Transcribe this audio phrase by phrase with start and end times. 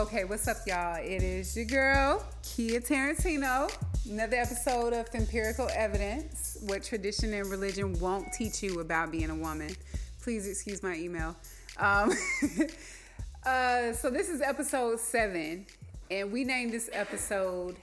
[0.00, 0.96] Okay, what's up, y'all?
[0.96, 3.70] It is your girl, Quia Tarantino.
[4.10, 9.34] Another episode of Fempirical Evidence What Tradition and Religion Won't Teach You About Being a
[9.34, 9.76] Woman.
[10.22, 11.36] Please excuse my email.
[11.76, 12.14] Um,
[13.44, 15.66] uh, so, this is episode seven,
[16.10, 17.76] and we named this episode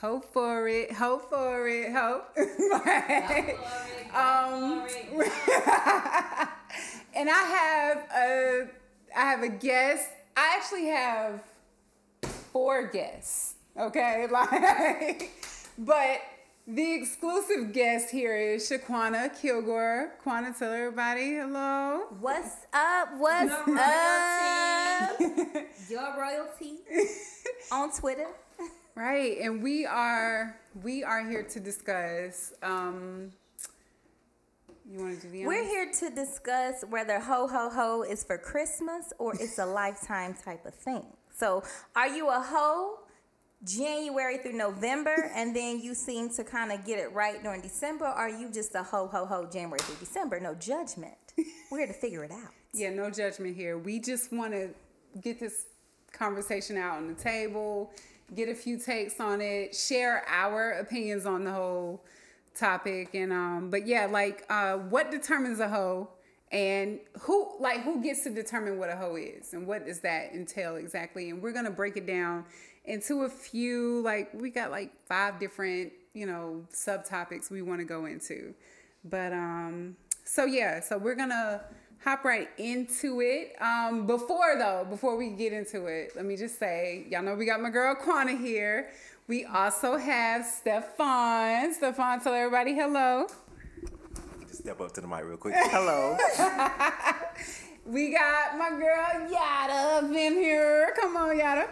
[0.00, 2.22] Hoe for It, Hoe for It, Hoe.
[4.12, 4.88] um,
[7.14, 8.66] and I have a,
[9.16, 10.08] I have a guest.
[10.36, 11.40] I actually have
[12.54, 13.56] four guests.
[13.76, 15.32] Okay, like,
[15.76, 16.20] but
[16.68, 20.12] the exclusive guest here is ShaQuanna Kilgore.
[20.22, 22.04] Quana, tell everybody hello.
[22.20, 23.08] What's up?
[23.18, 25.20] What's Your up?
[25.90, 26.78] Your royalty
[27.72, 28.28] On Twitter.
[28.94, 32.52] Right, and we are we are here to discuss.
[32.62, 33.32] Um,
[34.88, 38.38] you want to do the We're here to discuss whether ho ho ho is for
[38.38, 41.04] Christmas or it's a lifetime type of thing.
[41.34, 41.64] So,
[41.96, 43.00] are you a ho
[43.64, 48.04] January through November and then you seem to kind of get it right during December?
[48.04, 50.38] Or are you just a ho ho ho January through December?
[50.38, 51.14] No judgment.
[51.70, 52.50] We're here to figure it out.
[52.72, 53.78] Yeah, no judgment here.
[53.78, 54.70] We just want to
[55.20, 55.66] get this
[56.12, 57.92] conversation out on the table,
[58.34, 62.04] get a few takes on it, share our opinions on the whole
[62.54, 63.70] topic, and um.
[63.70, 66.10] But yeah, like, uh, what determines a hoe,
[66.52, 70.32] and who like who gets to determine what a hoe is, and what does that
[70.32, 71.30] entail exactly?
[71.30, 72.44] And we're gonna break it down
[72.84, 74.00] into a few.
[74.02, 78.54] Like, we got like five different you know subtopics we want to go into,
[79.04, 79.96] but um.
[80.26, 81.60] So yeah, so we're gonna
[82.02, 83.56] hop right into it.
[83.60, 87.46] Um, before though, before we get into it, let me just say, y'all know we
[87.46, 88.90] got my girl Quana here.
[89.26, 91.72] We also have Stefan.
[91.72, 93.26] Stefan, tell everybody hello.
[94.54, 95.54] Just step up to the mic real quick.
[95.58, 96.16] Hello.
[97.84, 100.94] We got my girl Yada up in here.
[100.98, 101.68] Come on, Yada.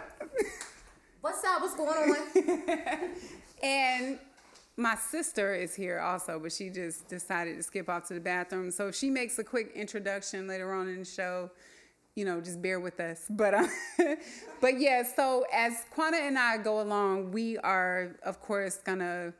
[1.21, 1.61] What's up?
[1.61, 3.09] What's going on?
[3.63, 4.19] And
[4.75, 8.69] my sister is here also, but she just decided to skip off to the bathroom.
[8.69, 11.49] So if she makes a quick introduction later on in the show,
[12.15, 13.25] you know, just bear with us.
[13.29, 13.67] But uh,
[14.61, 19.33] but yeah, so as Quana and I go along, we are of course gonna,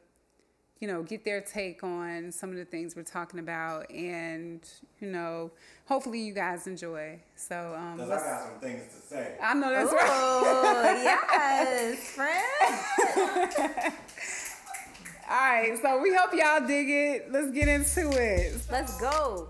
[0.84, 4.60] you know, get their take on some of the things we're talking about, and
[5.00, 5.50] you know,
[5.86, 7.18] hopefully you guys enjoy.
[7.38, 9.38] So um, Because I got some things to say.
[9.42, 10.02] I know that's right.
[10.04, 13.94] Oh, yes, friend.
[15.30, 17.32] All right, so we hope y'all dig it.
[17.32, 18.62] Let's get into it.
[18.70, 19.48] Let's go.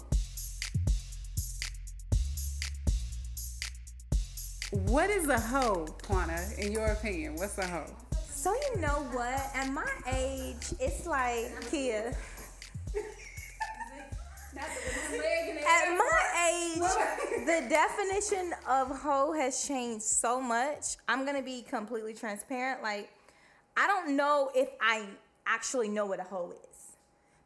[4.72, 7.38] What is a hoe, Quana, in your opinion?
[7.38, 7.92] What's a hoe?
[8.44, 9.42] So you know what?
[9.56, 12.14] At my age, it's like Quia.
[14.58, 16.20] At my
[16.52, 20.98] age, the definition of hoe has changed so much.
[21.08, 22.84] I'm gonna be completely transparent.
[22.84, 23.10] Like,
[23.78, 25.06] I don't know if I
[25.48, 26.98] actually know what a hoe is.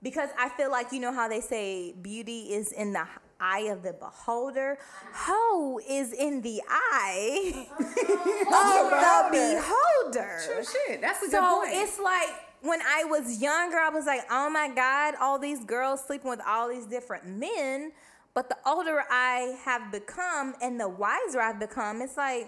[0.01, 3.05] Because I feel like you know how they say beauty is in the
[3.39, 4.77] eye of the beholder.
[5.13, 10.39] Hoe is in the eye of the beholder.
[10.45, 11.01] True shit.
[11.01, 11.71] That's a good So point.
[11.73, 12.29] it's like
[12.61, 16.41] when I was younger, I was like, oh my God, all these girls sleeping with
[16.47, 17.91] all these different men.
[18.33, 22.47] But the older I have become and the wiser I've become, it's like,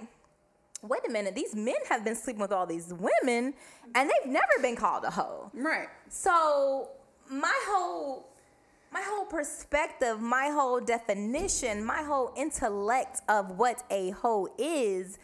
[0.84, 3.54] wait a minute, these men have been sleeping with all these women
[3.96, 5.50] and they've never been called a hoe.
[5.54, 5.88] right.
[6.10, 6.90] So
[7.30, 8.28] my whole
[8.92, 15.18] my whole perspective, my whole definition, my whole intellect of what a hoe is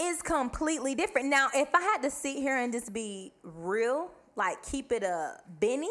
[0.00, 1.28] is completely different.
[1.28, 5.38] Now, if I had to sit here and just be real, like keep it a
[5.60, 5.90] Benny,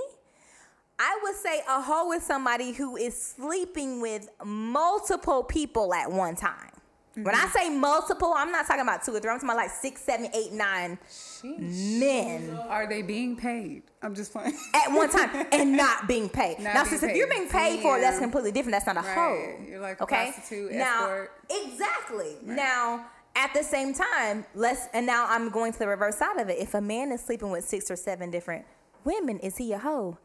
[0.98, 6.36] I would say a hoe is somebody who is sleeping with multiple people at one
[6.36, 6.72] time.
[7.16, 7.58] When I mm-hmm.
[7.58, 9.30] say multiple, I'm not talking about two or three.
[9.32, 10.98] I'm talking about like six, seven, eight, nine
[11.44, 13.84] men Are they being paid?
[14.02, 14.54] I'm just playing.
[14.74, 16.60] at one time and not being paid.
[16.60, 18.74] Not now, being since if you're being paid for it, that's completely different.
[18.74, 19.16] That's not a Right.
[19.16, 19.66] hoe.
[19.68, 20.32] You're like a okay?
[20.34, 21.32] prostitute, now, escort.
[21.50, 22.36] exactly.
[22.44, 23.06] Now,
[23.36, 26.60] at the same time, let's and now I'm going to the reverse side of it.
[26.60, 28.66] If a man is sleeping with six or seven different
[29.04, 30.18] women, is he a hoe?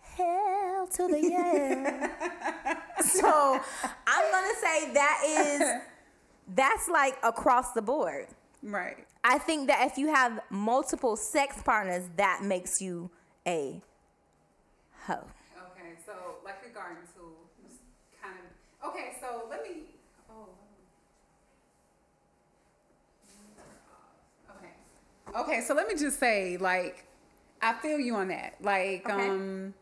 [0.00, 2.80] Hell to the yeah.
[3.00, 3.60] so
[4.06, 5.82] I'm gonna say that is
[6.54, 8.26] that's like across the board.
[8.62, 9.06] right.
[9.24, 13.10] I think that if you have multiple sex partners, that makes you
[13.46, 13.80] a
[15.06, 15.14] hoe.
[15.72, 16.12] Okay, so
[16.44, 17.32] like a garden tool,
[18.22, 18.90] kind of.
[18.90, 19.82] Okay, so let me.
[20.30, 20.48] Oh.
[24.58, 25.40] Okay.
[25.40, 27.04] Okay, so let me just say, like,
[27.60, 28.54] I feel you on that.
[28.60, 29.28] Like, Okay.
[29.28, 29.74] um,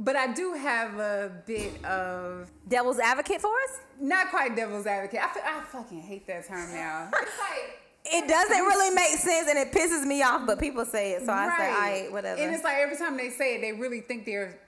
[0.00, 3.78] but I do have a bit of Devil's advocate for us?
[4.00, 5.20] not quite devil's advocate.
[5.22, 7.08] I, fucking hate that term now.
[7.12, 11.12] It's like It doesn't really make sense and it pisses me off, but people say
[11.12, 12.40] it, so I say, all right, whatever.
[12.40, 14.58] And it's like every time they say it, they really think they're.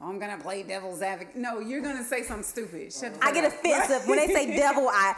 [0.00, 1.36] "Oh, I'm gonna play devil's advocate.
[1.36, 2.92] No, you're gonna say something stupid.
[2.92, 3.52] Shut I get up.
[3.52, 4.88] offensive when they say devil.
[4.88, 5.14] I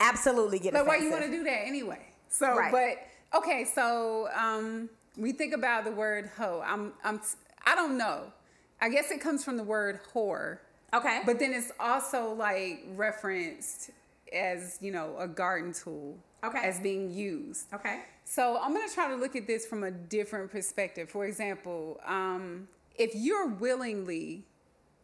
[0.00, 2.00] absolutely get But why you want to do that anyway?
[2.28, 2.72] So, Right.
[2.72, 6.62] but okay, so um, we think about the word hoe.
[6.66, 7.20] I'm, I'm,
[7.64, 8.32] I don't know.
[8.80, 10.58] I guess it comes from the word whore,
[10.94, 13.90] Okay, but then it's also like referenced
[14.32, 16.16] as you know a garden tool.
[16.44, 16.58] Okay.
[16.62, 17.72] As being used.
[17.74, 21.10] okay, So I'm gonna try to look at this from a different perspective.
[21.10, 24.44] For example, um, if you're willingly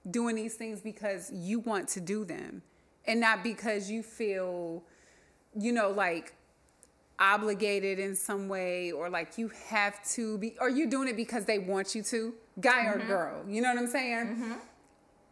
[0.08, 2.62] doing these things because you want to do them,
[3.06, 4.84] and not because you feel,
[5.58, 6.34] you know, like
[7.18, 11.44] obligated in some way, or like you have to be, or you're doing it because
[11.44, 13.44] they want you to, guy or girl.
[13.48, 14.56] You know what I'm saying?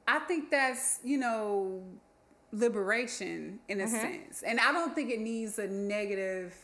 [0.08, 1.82] I think that's you know
[2.52, 3.94] liberation in a Mm-hmm.
[3.96, 6.55] sense, and I don't think it needs a negative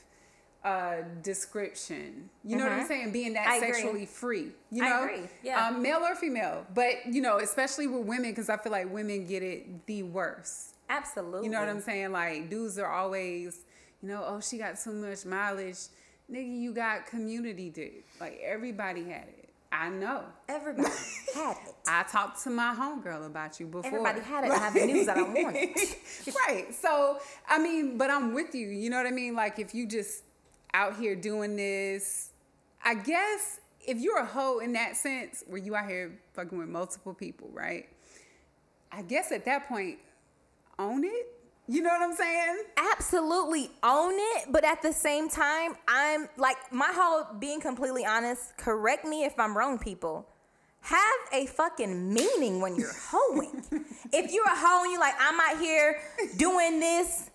[0.64, 2.28] uh, description.
[2.44, 3.12] You know what I'm saying?
[3.12, 3.52] Being that Mm-hmm.
[3.52, 3.72] I agree.
[3.72, 4.48] sexually free.
[4.72, 5.68] You I know, agree, yeah.
[5.68, 9.26] um, male or female, but you know, especially with women, because I feel like women
[9.26, 10.74] get it the worst.
[10.88, 11.44] absolutely.
[11.44, 12.12] You know what I'm saying?
[12.12, 13.60] Like dudes are always,
[14.02, 15.78] you know, oh she got too much mileage.
[16.30, 18.04] Nigga, you got community dick.
[18.20, 19.45] Like everybody had it.
[19.76, 20.24] I know.
[20.48, 20.88] Everybody
[21.34, 21.74] had it.
[21.86, 23.86] I talked to my homegirl about you before.
[23.86, 24.50] Everybody had it.
[24.50, 25.08] I have the news.
[25.08, 26.34] I don't want it.
[26.48, 26.74] right.
[26.74, 28.68] So, I mean, but I'm with you.
[28.68, 29.34] You know what I mean?
[29.34, 30.22] Like, if you just
[30.72, 32.30] out here doing this,
[32.82, 36.68] I guess if you're a hoe in that sense, where you out here fucking with
[36.68, 37.86] multiple people, right?
[38.90, 39.98] I guess at that point,
[40.78, 41.35] own it.
[41.68, 42.58] You know what I'm saying?
[42.98, 48.56] absolutely own it, but at the same time, I'm like my whole being completely honest.
[48.56, 50.26] Correct me if I'm wrong, people.
[50.80, 51.00] Have
[51.32, 53.64] a fucking meaning when you're hoeing.
[54.12, 56.00] if you're a hoe and you're like, I'm out here
[56.36, 57.30] doing this,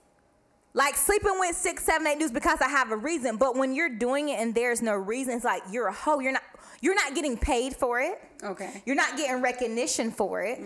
[0.74, 3.36] like sleeping with six, seven, eight dudes because I have a reason.
[3.36, 6.19] But when you're doing it and there's no reason, it's like you're a hoe.
[6.19, 6.44] You're not.
[6.83, 8.19] You're not getting paid for it.
[8.44, 8.81] Okay.
[8.88, 10.60] You're not getting recognition for it.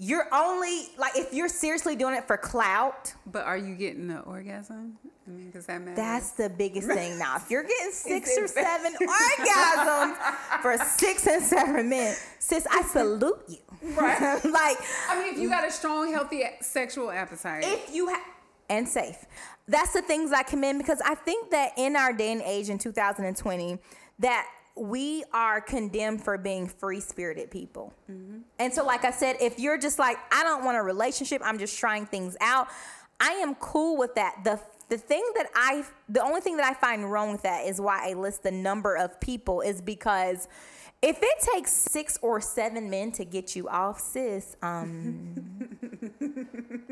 [0.00, 3.14] You're only like if you're seriously doing it for clout.
[3.26, 4.96] But are you getting the orgasm?
[5.26, 5.96] I mean, does that matter?
[5.96, 7.36] That's the biggest thing now.
[7.36, 10.16] If you're getting six or seven orgasms
[10.62, 13.58] for six and seven men, sis, I salute you.
[13.94, 14.20] Right.
[14.44, 14.78] like,
[15.08, 17.64] I mean, if you got a strong, healthy sexual appetite.
[17.66, 18.22] if you have,
[18.70, 19.24] and safe.
[19.66, 22.78] That's the things I commend because I think that in our day and age in
[22.78, 23.78] 2020,
[24.20, 24.46] that
[24.78, 27.92] we are condemned for being free spirited people.
[28.58, 31.58] And so, like I said, if you're just like, I don't want a relationship, I'm
[31.58, 32.68] just trying things out,
[33.20, 34.44] I am cool with that.
[34.44, 37.80] The the thing that I, the only thing that I find wrong with that is
[37.80, 40.48] why I list the number of people is because
[41.02, 45.68] if it takes six or seven men to get you off, sis, um,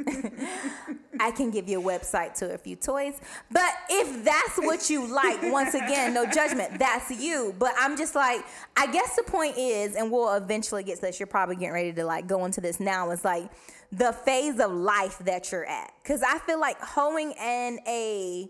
[1.21, 3.21] I can give you a website to a few toys.
[3.51, 7.55] But if that's what you like, once again, no judgment, that's you.
[7.59, 8.45] But I'm just like,
[8.77, 11.93] I guess the point is, and we'll eventually get to this, you're probably getting ready
[11.93, 13.51] to like go into this now, is like
[13.93, 15.93] the phase of life that you're at.
[16.03, 18.49] Because I feel like hoeing in a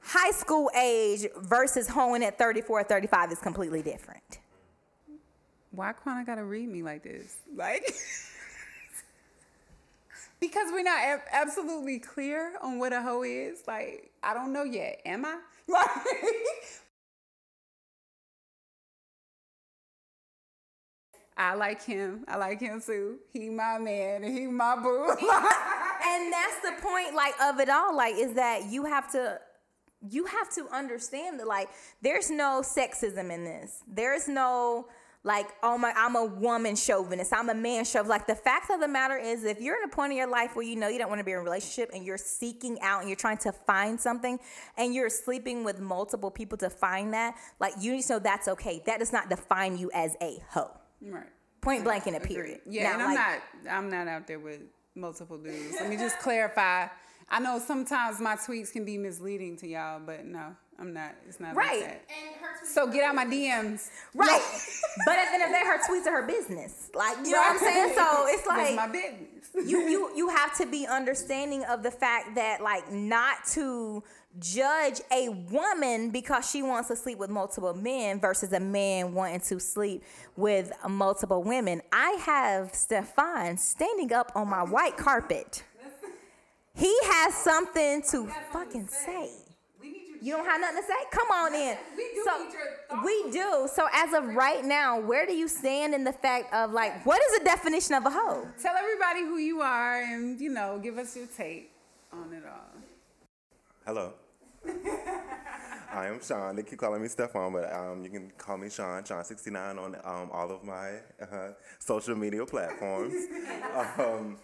[0.00, 4.38] high school age versus hoeing at 34 or 35 is completely different.
[5.70, 7.36] Why Quana gotta read me like this?
[7.54, 7.94] Like,
[10.42, 13.62] because we're not ab- absolutely clear on what a hoe is.
[13.68, 15.00] Like, I don't know yet.
[15.06, 15.38] Am I?
[15.68, 15.88] Like,
[21.36, 22.24] I like him.
[22.26, 23.18] I like him too.
[23.32, 25.10] He my man and he my boo.
[25.10, 29.38] and that's the point like of it all like is that you have to
[30.10, 31.68] you have to understand that like
[32.02, 34.88] there's no sexism in this there's no
[35.24, 38.80] like oh my i'm a woman chauvinist i'm a man chauvinist like the fact of
[38.80, 40.98] the matter is if you're in a point in your life where you know you
[40.98, 43.52] don't want to be in a relationship and you're seeking out and you're trying to
[43.52, 44.38] find something
[44.76, 48.48] and you're sleeping with multiple people to find that like you need to know that's
[48.48, 50.70] okay that does not define you as a hoe
[51.02, 51.26] right.
[51.60, 53.72] point blank in a period Yeah, Now, and I'm like, not.
[53.72, 54.60] I'm not out there with
[54.94, 55.76] multiple dudes.
[55.80, 56.88] Let me just clarify.
[57.28, 61.14] I know sometimes my tweets can be misleading to y'all, but no, I'm not.
[61.28, 61.80] It's not Right.
[61.80, 62.02] like that.
[62.10, 63.88] And her tweets So get out my DMs.
[64.14, 64.42] Right.
[65.06, 66.90] but at the end of the day, her tweets are her business.
[66.92, 67.92] Like, you know what I'm saying?
[67.94, 69.70] So it's That's like my business.
[69.70, 74.02] you you you have to be understanding of the fact that like not to
[74.40, 79.40] judge a woman because she wants to sleep with multiple men versus a man wanting
[79.40, 80.02] to sleep
[80.36, 81.80] with multiple women.
[81.92, 85.62] I have Stefan standing up on my white carpet.
[86.74, 89.28] He has something to fucking say.
[90.22, 90.94] We need you You don't have nothing to say?
[91.10, 91.76] Come on in.
[91.96, 93.68] We do so, need We do.
[93.72, 97.20] So as of right now, where do you stand in the fact of like what
[97.22, 98.46] is the definition of a hoe?
[98.60, 101.72] Tell everybody who you are and, you know, give us your take
[102.12, 102.82] on it all.
[103.84, 104.12] Hello.
[105.94, 106.56] I am Shaun.
[106.56, 110.30] They keep calling me Stefan, but um, you can call me Shaun, Shaun69 on um,
[110.32, 113.12] all of my uh, social media platforms.
[113.98, 114.38] um,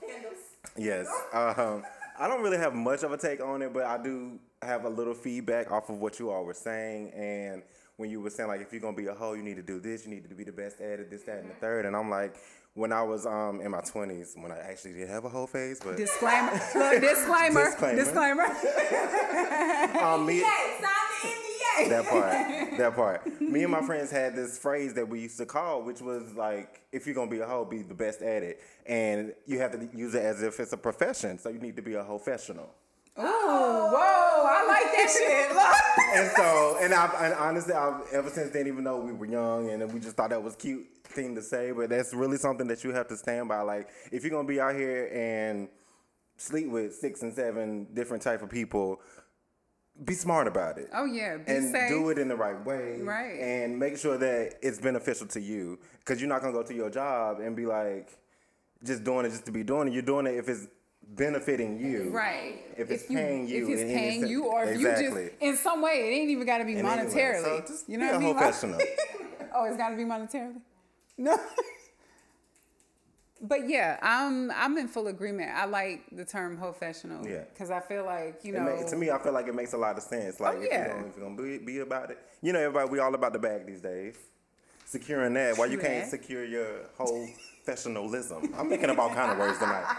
[0.77, 1.07] yes.
[1.33, 1.85] Um,
[2.19, 4.89] I don't really have much of a take on it, but I do have a
[4.89, 7.13] little feedback off of what you all were saying.
[7.13, 7.63] And
[7.97, 9.63] when you were saying, like, if you're going to be a hoe, you need to
[9.63, 11.85] do this, you need to be the best at it, this, that, and the third.
[11.87, 12.37] And I'm like,
[12.75, 15.81] when I was um, in my 20s, when I actually did have a hoe phase,
[15.85, 16.53] but Disclaimer.
[16.53, 17.65] Look, disclaimer.
[17.65, 17.97] Disclaimer.
[17.97, 18.45] Disclaimer.
[20.01, 20.51] um, me, sign
[21.23, 21.89] the NDA.
[21.89, 22.79] that part.
[22.79, 23.41] That part.
[23.41, 26.83] Me and my friends had this phrase that we used to call, which was like,
[26.93, 28.61] if you're gonna be a hoe, be the best at it.
[28.87, 31.39] And you have to use it as if it's a profession.
[31.39, 32.71] So you need to be a professional.
[33.19, 34.47] Ooh, whoa.
[34.47, 35.51] I like that shit.
[35.55, 36.17] Look.
[36.17, 39.71] And so, and I've and honestly, I've ever since then, even though we were young
[39.71, 42.85] and we just thought that was cute thing to say, but that's really something that
[42.85, 43.61] you have to stand by.
[43.63, 45.69] Like, if you're gonna be out here and
[46.37, 49.01] sleep with six and seven different type of people,
[50.05, 50.89] be smart about it.
[50.95, 51.37] Oh, yeah.
[51.39, 51.89] Be and safe.
[51.89, 53.01] do it in the right way.
[53.03, 53.39] Right.
[53.41, 55.79] And make sure that it's beneficial to you.
[55.99, 58.17] Because you're not going to go to your job and be like,
[58.85, 59.95] just doing it just to be doing it.
[59.95, 60.69] You're doing it if it's
[61.15, 62.11] benefiting you.
[62.11, 62.65] Right.
[62.77, 63.65] If it's paying you.
[63.65, 65.25] If it's in paying you, or if exactly.
[65.25, 67.67] you just, in some way, it ain't even got to be In monetarily.
[67.67, 68.35] So you know what I mean?
[68.35, 68.81] professional.
[69.55, 70.61] oh, it's got to be monetarily?
[71.17, 71.39] No.
[73.43, 75.51] but yeah, I'm I'm in full agreement.
[75.55, 77.27] I like the term professional.
[77.27, 77.45] Yeah.
[77.53, 78.85] Because I feel like, you know.
[78.87, 80.37] to me, I feel like it makes a lot of sense.
[80.41, 80.79] Oh, like, Oh, if, yeah.
[80.79, 83.33] you're gonna, if you're gonna be, be about it, you know, everybody, we all about
[83.33, 84.17] the bag these days.
[84.85, 85.59] Securing that.
[85.59, 87.29] Why you can't secure your whole
[87.65, 88.55] professionalism?
[88.57, 89.97] I'm thinking about kind of words tonight.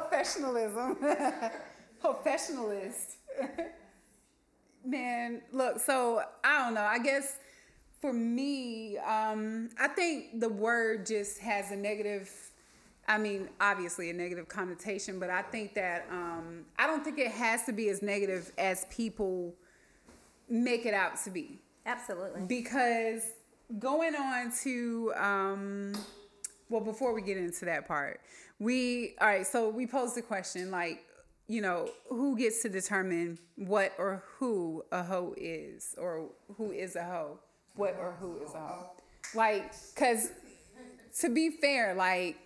[0.00, 0.96] Professionalism.
[2.04, 3.16] Professionalist.
[4.84, 6.82] Man, look, so I don't know.
[6.82, 7.36] I guess
[8.00, 12.30] for me, um, I think the word just has a negative,
[13.08, 17.32] I mean, obviously a negative connotation, but I think that, um, I don't think it
[17.32, 19.54] has to be as negative as people
[20.48, 22.42] make it out to be Absolutely.
[22.46, 23.22] because
[23.78, 25.92] going on to um
[26.70, 28.20] well before we get into that part
[28.58, 31.04] we all right so we posed the question like
[31.46, 36.96] you know who gets to determine what or who a hoe is or who is
[36.96, 37.38] a hoe
[37.76, 38.90] what or who is a hoe
[39.34, 40.30] like because
[41.20, 42.36] to be fair like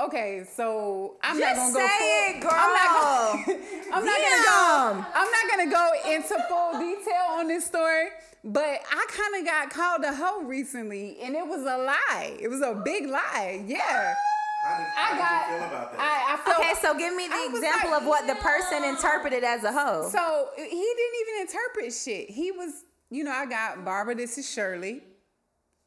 [0.00, 2.50] okay so i'm Just not gonna go say full, it, girl.
[2.52, 3.58] i'm not gonna,
[3.92, 5.04] I'm not gonna go.
[5.14, 8.06] I'm not gonna go into full detail on this story,
[8.44, 12.36] but I kind of got called a hoe recently, and it was a lie.
[12.40, 13.64] It was a big lie.
[13.66, 14.14] Yeah,
[14.62, 15.94] I got.
[15.98, 19.42] I, I felt, Okay, so give me the example like, of what the person interpreted
[19.42, 20.08] as a hoe.
[20.10, 22.30] So he didn't even interpret shit.
[22.30, 24.14] He was, you know, I got Barbara.
[24.14, 25.02] This is Shirley.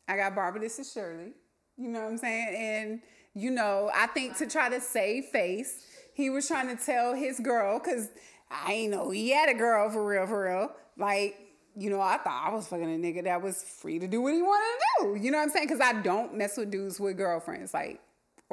[0.08, 0.62] I got Barbara.
[0.62, 1.34] This is Shirley.
[1.78, 2.56] You know what I'm saying?
[2.56, 3.02] And
[3.36, 7.40] you know, I think to try to save face, he was trying to tell his
[7.40, 8.10] girl because
[8.52, 10.72] I ain't know he had a girl for real, for real.
[10.98, 11.36] Like,
[11.76, 14.34] you know, I thought I was fucking a nigga that was free to do what
[14.34, 15.24] he wanted to do.
[15.24, 15.68] You know what I'm saying?
[15.68, 18.00] Because I don't mess with dudes with girlfriends, like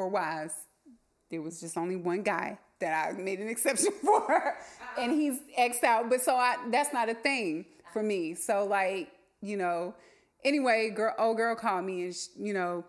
[0.00, 0.54] or wives.
[1.30, 4.56] There was just only one guy that I made an exception for,
[4.98, 6.10] and he's xed out.
[6.10, 8.34] But so I, that's not a thing for me.
[8.34, 9.08] So like,
[9.40, 9.94] you know,
[10.44, 12.84] anyway, girl, old girl called me, and you know,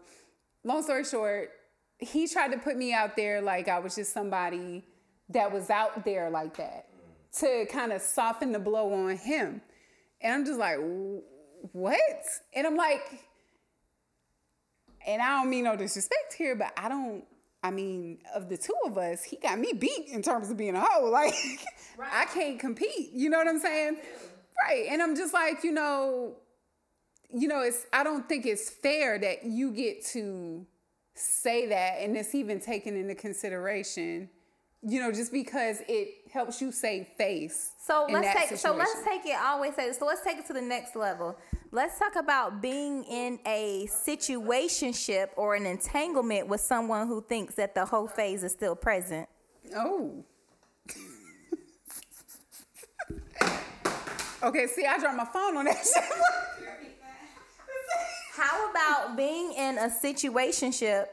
[0.63, 1.51] long story short,
[2.00, 4.84] he tried to put me out there like I was just somebody
[5.30, 6.88] that was out there like that
[7.39, 9.62] to kind of soften the blow on him.
[10.22, 10.77] And I'm just like,
[11.72, 12.00] what?
[12.53, 13.01] And I'm like,
[15.08, 17.24] and I don't mean no disrespect here, but I don't.
[17.63, 20.75] I mean, of the two of us, he got me beat in terms of being
[20.75, 21.10] a hoe.
[21.12, 21.36] Like,
[22.12, 23.12] I can't compete.
[23.13, 23.98] You know what I'm saying?
[24.60, 24.88] Right.
[24.89, 26.38] And I'm just like, you know,
[27.29, 27.86] you know, it's.
[27.93, 30.65] I don't think it's fair that you get to
[31.13, 34.29] say that, and it's even taken into consideration.
[34.84, 37.74] You know, just because it helps you save face.
[37.86, 39.36] So let's take so let's take it.
[39.39, 40.05] I always say so.
[40.08, 41.38] Let's take it to the next level.
[41.74, 47.75] Let's talk about being in a situationship or an entanglement with someone who thinks that
[47.75, 49.30] the whole phase is still present.
[49.74, 50.25] Oh.
[54.44, 56.04] okay, see, I dropped my phone on that shit.
[58.34, 61.06] How about being in a situationship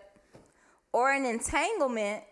[0.93, 2.25] or an entanglement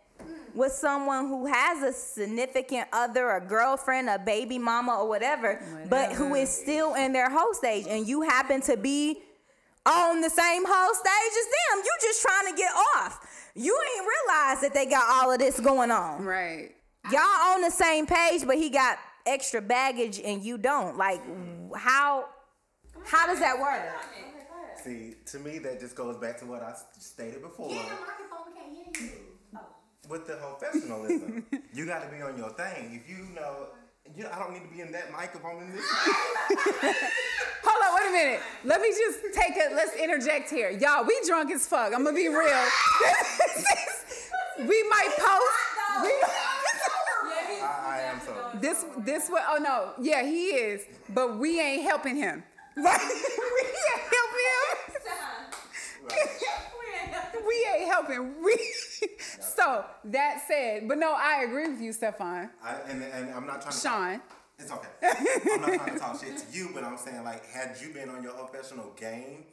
[0.57, 6.13] with someone who has a significant other, a girlfriend, a baby mama, or whatever, but
[6.13, 9.19] who is still in their whole stage, and you happen to be
[9.85, 11.85] on the same whole stage as them?
[11.85, 13.51] You just trying to get off.
[13.55, 16.25] You ain't realize that they got all of this going on.
[16.25, 16.71] right.
[17.13, 20.97] Y'all on the same page, but he got extra baggage and you don't.
[20.97, 21.21] Like,
[21.77, 22.27] how
[23.05, 23.81] how does that work?
[24.83, 27.69] See, to me, that just goes back to what I stated before.
[27.69, 29.13] Get in the microphone, we can't hear you.
[29.55, 29.61] Oh.
[30.09, 31.45] With the whole professionalism,
[31.75, 33.03] you got to be on your thing.
[33.03, 33.67] If you know,
[34.15, 35.85] you, I don't need to be in that microphone in this.
[37.65, 38.41] Hold on, wait a minute.
[38.65, 39.75] Let me just take a.
[39.75, 41.05] Let's interject here, y'all.
[41.05, 41.93] We drunk as fuck.
[41.93, 42.39] I'm gonna be real.
[44.61, 45.57] we might post.
[46.03, 46.13] We,
[47.63, 48.33] I, I am so.
[48.61, 49.43] this this what?
[49.49, 50.87] Oh no, yeah, he is.
[51.13, 52.45] But we ain't helping him.
[52.79, 53.07] Like we
[53.89, 54.67] ain't helping him.
[57.47, 58.21] we ain't helping.
[58.45, 58.53] We.
[59.57, 62.51] So that said, but no, I agree with you, Stefan.
[62.63, 63.81] I, and, and I'm not trying to.
[63.81, 64.23] Shaun.
[64.59, 64.89] It's okay.
[65.53, 68.09] I'm not trying to talk shit to you, but I'm saying like, had you been
[68.09, 69.45] on your professional game,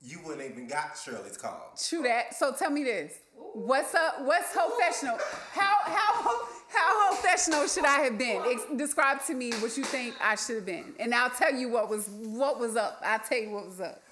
[0.00, 1.74] you wouldn't even got Shirley's call.
[1.88, 2.34] True that.
[2.34, 3.14] So tell me this.
[3.54, 4.22] What's up?
[4.22, 5.18] What's professional?
[5.52, 8.42] How how how professional should I have been?
[8.46, 11.68] Ex- describe to me what you think I should have been, and I'll tell you
[11.68, 13.00] what was what was up.
[13.04, 14.02] I'll tell you what was up.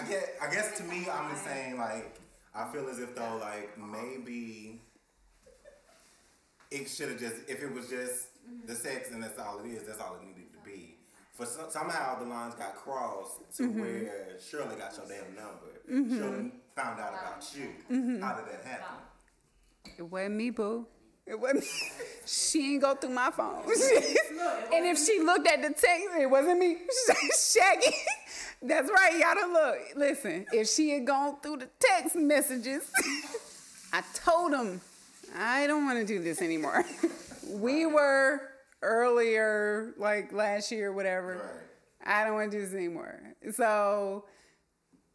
[0.00, 2.16] I guess, I guess to me, I'm just saying like,
[2.54, 4.80] I feel as if though like maybe
[6.70, 8.28] it should have just if it was just
[8.66, 10.96] the sex and that's all it is, that's all it needed to be.
[11.34, 16.16] For some, somehow the lines got crossed to where Shirley got your damn number.
[16.16, 18.20] Shirley found out about you.
[18.20, 18.96] How did that happen?
[19.98, 20.86] It wasn't me, boo.
[21.26, 21.64] It wasn't.
[22.26, 23.64] She ain't go through my phone.
[24.72, 26.76] and if she looked at the text, it wasn't me.
[27.36, 27.96] Shaggy.
[28.62, 29.18] That's right.
[29.18, 29.78] Y'all don't look.
[29.96, 32.90] Listen, if she had gone through the text messages,
[33.92, 34.80] I told him
[35.36, 36.84] I don't want to do this anymore.
[37.48, 38.42] we were
[38.82, 41.60] earlier, like last year, whatever.
[42.04, 42.20] Right.
[42.20, 43.20] I don't want to do this anymore.
[43.52, 44.24] So,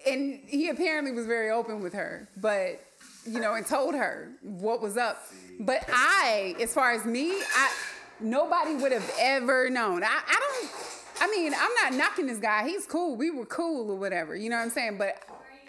[0.06, 2.80] and he apparently was very open with her, but
[3.26, 5.24] you know, and told her what was up.
[5.60, 7.72] But I, as far as me, I
[8.20, 10.04] nobody would have ever known.
[10.04, 10.95] I, I don't.
[11.20, 12.68] I mean, I'm not knocking this guy.
[12.68, 13.16] He's cool.
[13.16, 14.36] We were cool or whatever.
[14.36, 14.98] You know what I'm saying?
[14.98, 15.24] But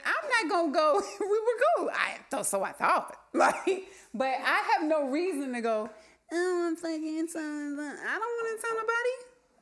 [0.05, 1.03] I'm not gonna go.
[1.21, 1.91] we were cool.
[1.93, 2.63] I thought so.
[2.63, 3.17] I thought.
[3.37, 3.85] Like,
[4.15, 5.91] but I have no reason to go.
[6.33, 7.79] Oh, I'm fucking son.
[7.79, 9.15] I don't want to tell nobody.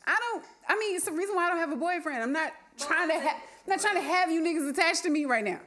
[0.06, 0.44] I don't.
[0.68, 2.22] I mean, it's the reason why I don't have a boyfriend.
[2.22, 3.18] I'm not trying to.
[3.18, 5.58] Ha- not trying to have you niggas attached to me right now.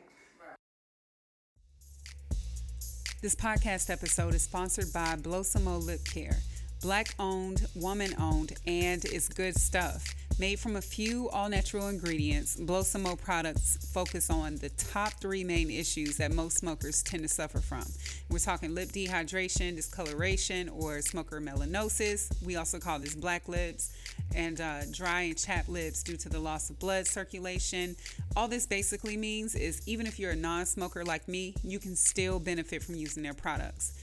[3.22, 6.38] This podcast episode is sponsored by BlowSummo Lip Care.
[6.82, 10.14] Black owned, woman owned, and it's good stuff.
[10.40, 15.72] Made from a few all natural ingredients, BlowSummo products focus on the top three main
[15.72, 17.84] issues that most smokers tend to suffer from.
[18.30, 22.32] We're talking lip dehydration, discoloration, or smoker melanosis.
[22.46, 23.92] We also call this black lips
[24.36, 27.96] and uh, dry and chapped lips due to the loss of blood circulation.
[28.36, 31.96] All this basically means is even if you're a non smoker like me, you can
[31.96, 33.94] still benefit from using their products.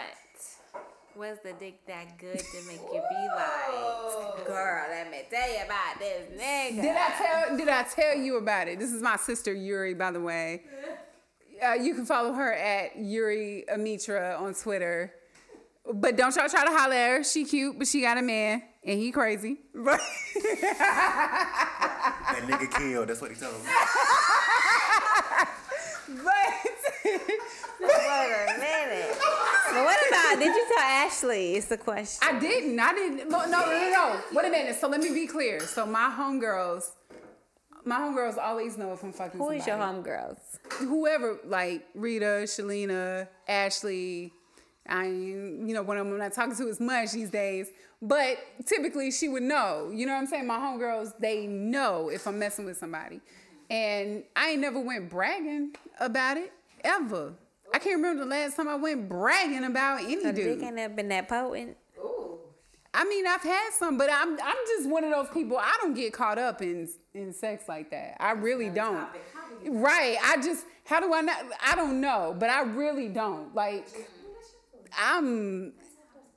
[1.15, 5.63] was the dick that good to make you be like, girl, let me tell you
[5.65, 6.81] about this nigga?
[6.81, 7.55] Did I tell?
[7.57, 8.79] Did I tell you about it?
[8.79, 10.63] This is my sister Euri, by the way.
[11.65, 15.13] Uh, you can follow her at Euri Ametra on Twitter.
[15.93, 17.23] But don't y'all try to holler at her.
[17.23, 19.59] She cute, but she got a man, and he crazy.
[22.35, 23.07] That nigga killed.
[23.07, 23.59] That's what he told me.
[26.23, 26.53] but
[27.87, 29.17] Wait a minute.
[29.71, 31.55] But what about, did you tell Ashley?
[31.55, 32.27] It's the question.
[32.27, 32.79] I didn't.
[32.79, 33.29] I didn't.
[33.29, 34.21] No, no, no, no.
[34.33, 34.75] Wait a minute.
[34.75, 35.59] So let me be clear.
[35.59, 36.91] So my homegirls,
[37.83, 39.39] my homegirls always know if I'm fucking.
[39.39, 40.37] Who is your homegirls?
[40.73, 44.33] whoever, like Rita, Shalina, Ashley.
[44.87, 47.69] I you know, when I'm not talking to as much these days,
[48.01, 49.91] but typically she would know.
[49.93, 50.45] You know what I'm saying?
[50.45, 53.19] My homegirls, they know if I'm messing with somebody,
[53.69, 57.33] and I ain't never went bragging about it ever.
[57.75, 60.59] I can't remember the last time I went bragging about any So dude.
[60.59, 61.75] dick ain't never been that potent.
[61.99, 62.37] Ooh.
[62.93, 65.57] I mean, I've had some, but I'm I'm just one of those people.
[65.57, 68.15] I don't get caught up in in sex like that.
[68.17, 69.09] I really don't.
[69.65, 70.15] Right?
[70.23, 71.43] I just how do I not?
[71.61, 73.53] I don't know, but I really don't.
[73.53, 73.85] Like,
[74.97, 75.73] I'm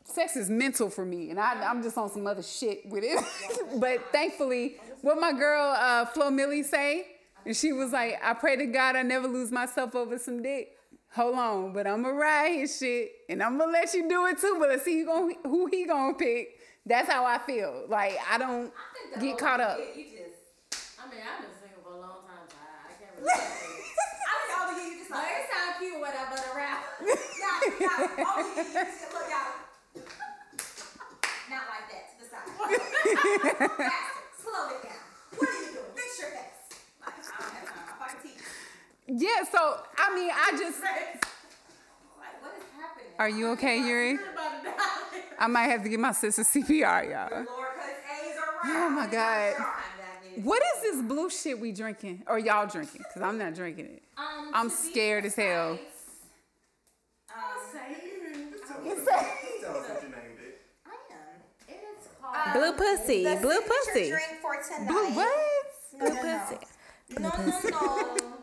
[0.03, 3.25] sex is mental for me, and I, I'm just on some other shit with it.
[3.79, 7.07] but thankfully, what my girl uh, Flo Milli say,
[7.47, 10.75] and she was like, "I pray to God I never lose myself over some dick."
[11.15, 14.39] Hold on, but I'm gonna ride his shit and I'm gonna let you do it
[14.39, 14.57] too.
[14.59, 16.59] But let's see who, gonna, who he gonna pick.
[16.87, 17.85] That's how I feel.
[17.89, 18.73] Like I don't
[19.15, 19.79] the get caught up.
[19.97, 20.41] You just,
[20.99, 23.33] I mean, I've been single for a long time, so I, I can't really.
[23.33, 26.83] I think all the you just like, it sounds cute when I butt around.
[27.05, 29.69] yeah, yeah, all the year you just look out.
[31.49, 32.45] Not like that, to the side.
[33.89, 35.01] Faster, slow it down.
[35.37, 35.93] What are you doing?
[35.97, 36.77] Fix your face.
[37.01, 37.89] Like, I don't have time.
[37.89, 38.45] I'm fucking teach.
[39.09, 39.43] Yeah.
[39.51, 40.83] So I mean, I just.
[40.83, 41.25] Like,
[42.43, 43.13] what is happening?
[43.19, 44.13] Are you okay, Euri?
[44.13, 45.23] You're about to die.
[45.41, 47.31] I might have to give my sister CPR, y'all.
[47.31, 47.87] Lord, cause
[48.23, 48.87] A's are right.
[48.87, 49.57] Oh my God.
[49.57, 49.67] Time
[49.99, 50.45] that is.
[50.45, 52.23] What is this blue shit we drinking?
[52.27, 53.03] Or y'all drinking?
[53.15, 54.03] Cause I'm not drinking it.
[54.17, 55.79] Um, I'm scared as hell.
[58.99, 60.09] precise, Tell us you.
[60.87, 61.39] I am.
[61.69, 62.55] It's called.
[62.55, 64.11] Blue pussy, blue pussy.
[64.11, 64.89] Drink for tonight.
[64.89, 65.35] Blue what?
[65.99, 66.39] Blue no, no.
[66.49, 66.67] pussy.
[67.19, 68.38] No, no, no.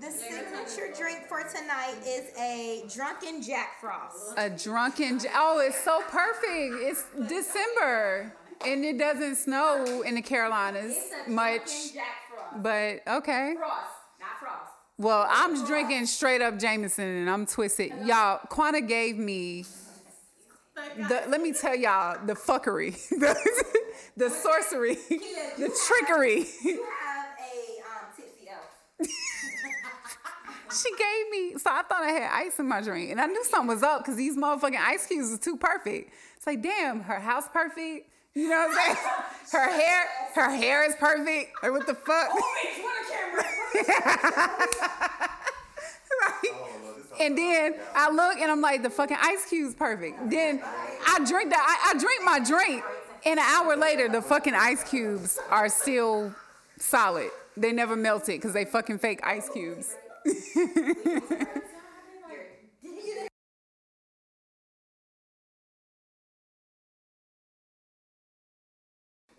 [0.00, 4.32] The signature drink for tonight is a drunken Jack Frost.
[4.36, 5.18] A drunken.
[5.18, 6.74] j- Oh, it's so perfect.
[6.80, 8.32] It's December.
[8.66, 11.92] And it doesn't snow in the Carolinas It's a much.
[11.94, 12.62] Jack Frost.
[12.62, 13.54] But okay.
[13.58, 14.72] Frost, not Frost.
[14.98, 17.92] Well, I'm drinking straight up Jameson and I'm twisted.
[18.04, 19.64] Y'all, Quanta gave me
[20.96, 23.34] the let me tell y'all the fuckery, the,
[24.16, 26.46] the sorcery, the trickery.
[26.64, 29.08] You have a um, tipsy elf.
[30.82, 33.10] She gave me so I thought I had ice in my drink.
[33.10, 36.12] And I knew something was up because these motherfucking ice cubes was too perfect.
[36.36, 38.08] It's like, damn, her house perfect.
[38.34, 38.96] You know what I'm saying?
[39.52, 40.06] Her hair,
[40.36, 41.50] her hair is perfect.
[41.60, 42.28] Like what the fuck?
[42.30, 43.44] Oh, Bitch, what a camera.
[46.22, 46.52] Right?
[46.52, 46.70] Oh,
[47.20, 50.30] and then I look and I'm like, the fucking ice cube's perfect.
[50.30, 50.60] Then
[51.06, 51.64] I drink that.
[51.84, 52.84] I, I drink my drink,
[53.24, 56.34] and an hour later, the fucking ice cubes are still
[56.78, 57.30] solid.
[57.56, 59.96] They never melted because they fucking fake ice cubes.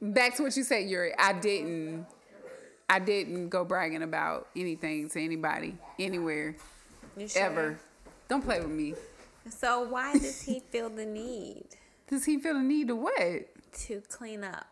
[0.01, 1.11] Back to what you said, Euri.
[1.17, 2.05] I didn't.
[2.89, 6.55] I didn't go bragging about anything to anybody anywhere
[7.15, 7.41] You sure?
[7.43, 7.79] ever.
[8.27, 8.95] Don't play with me.
[9.49, 11.67] So why does he feel the need
[12.09, 13.47] Does he feel the need to what?
[13.87, 14.67] to clean up?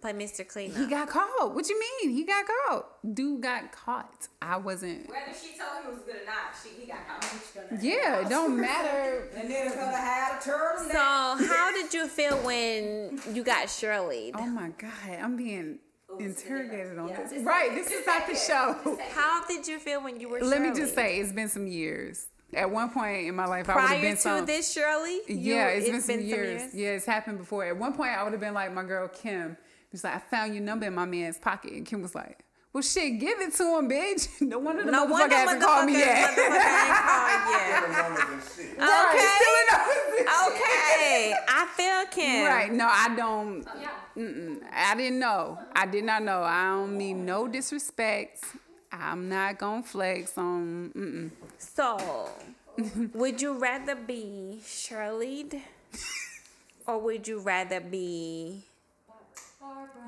[0.00, 0.46] Play Mr.
[0.46, 1.54] Clean He got caught.
[1.54, 2.14] What you mean?
[2.14, 3.14] He got caught.
[3.14, 4.28] Dude got caught.
[4.42, 5.08] I wasn't.
[5.08, 7.82] Whether she told him it was good or not, she, he got caught.
[7.82, 9.28] Yeah, it don't matter.
[9.34, 10.84] And then could have a turtle.
[10.90, 14.32] So how did you feel when you got Shirley?
[14.34, 15.78] Oh my God, I'm being
[16.18, 17.32] interrogated on this.
[17.42, 18.98] Right, this is not the show.
[19.14, 22.26] How did you feel when you were Let me just say, it's been some years.
[22.54, 25.20] At one point in my life, I would have prior been to this Shirley?
[25.26, 26.74] you- yeah, it's been some years.
[26.74, 27.64] Yeah, it's happened before.
[27.64, 29.56] At one point, I would have been like my girl Kim.
[29.96, 32.38] She's like, I found your number in my man's pocket, and Kim was like,
[32.72, 34.28] Well, shit, give it to him, bitch.
[34.42, 36.30] No wonder the No motherfucker wonder hasn't called me motherfuckers- yet.
[36.36, 37.80] motherfucker ain't called yet.
[37.80, 38.76] Different numbers and shit.
[38.76, 39.42] Okay.
[40.46, 42.44] Okay, I feel Kim.
[42.46, 42.72] Right.
[42.72, 43.64] No, I don't.
[43.80, 43.90] Yeah.
[44.16, 44.58] Mm-mm.
[44.72, 45.58] I didn't know.
[45.74, 46.42] I did not know.
[46.42, 48.44] I don't mean no disrespect.
[48.92, 50.90] I'm not gonna flex on.
[50.94, 51.30] Mm-mm.
[51.58, 52.30] So,
[53.14, 55.46] would you rather be Shirley
[56.86, 58.64] or would you rather be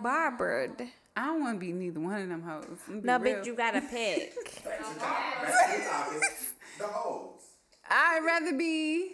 [0.02, 0.82] Barbared?
[1.16, 2.64] I don't want to be neither one of them hoes.
[2.86, 3.36] I'm gonna be No, real.
[3.38, 4.34] but you gotta pick.
[4.62, 6.24] The topic.
[6.80, 7.40] Hoes.
[7.90, 9.12] I'd rather be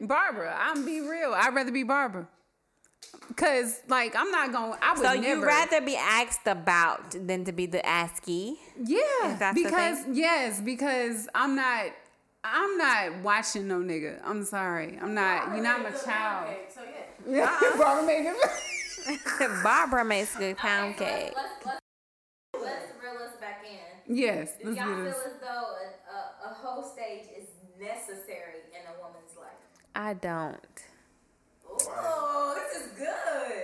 [0.00, 0.56] Barbara.
[0.58, 1.32] I'm be real.
[1.34, 2.28] I'd rather be Barbara.
[3.36, 4.76] Cause like I'm not gonna.
[4.82, 5.40] I would so never.
[5.40, 8.56] you rather be asked about than to be the asky?
[8.82, 11.86] Yeah, because yes, because I'm not.
[12.42, 14.20] I'm not watching no nigga.
[14.24, 14.98] I'm sorry.
[15.00, 15.54] I'm not.
[15.54, 16.48] You're not my child.
[16.50, 16.80] Okay, so
[17.28, 17.58] yeah.
[17.78, 18.36] Barbara made it.
[19.62, 21.34] Barbara makes good pound cake.
[21.36, 21.80] Let's, let's,
[22.54, 24.16] let's, let's reel us back in.
[24.16, 29.00] Yes, Do y'all feel as though a, a, a whole stage is necessary in a
[29.00, 29.50] woman's life?
[29.94, 30.56] I don't.
[31.70, 33.62] Oh, this is good.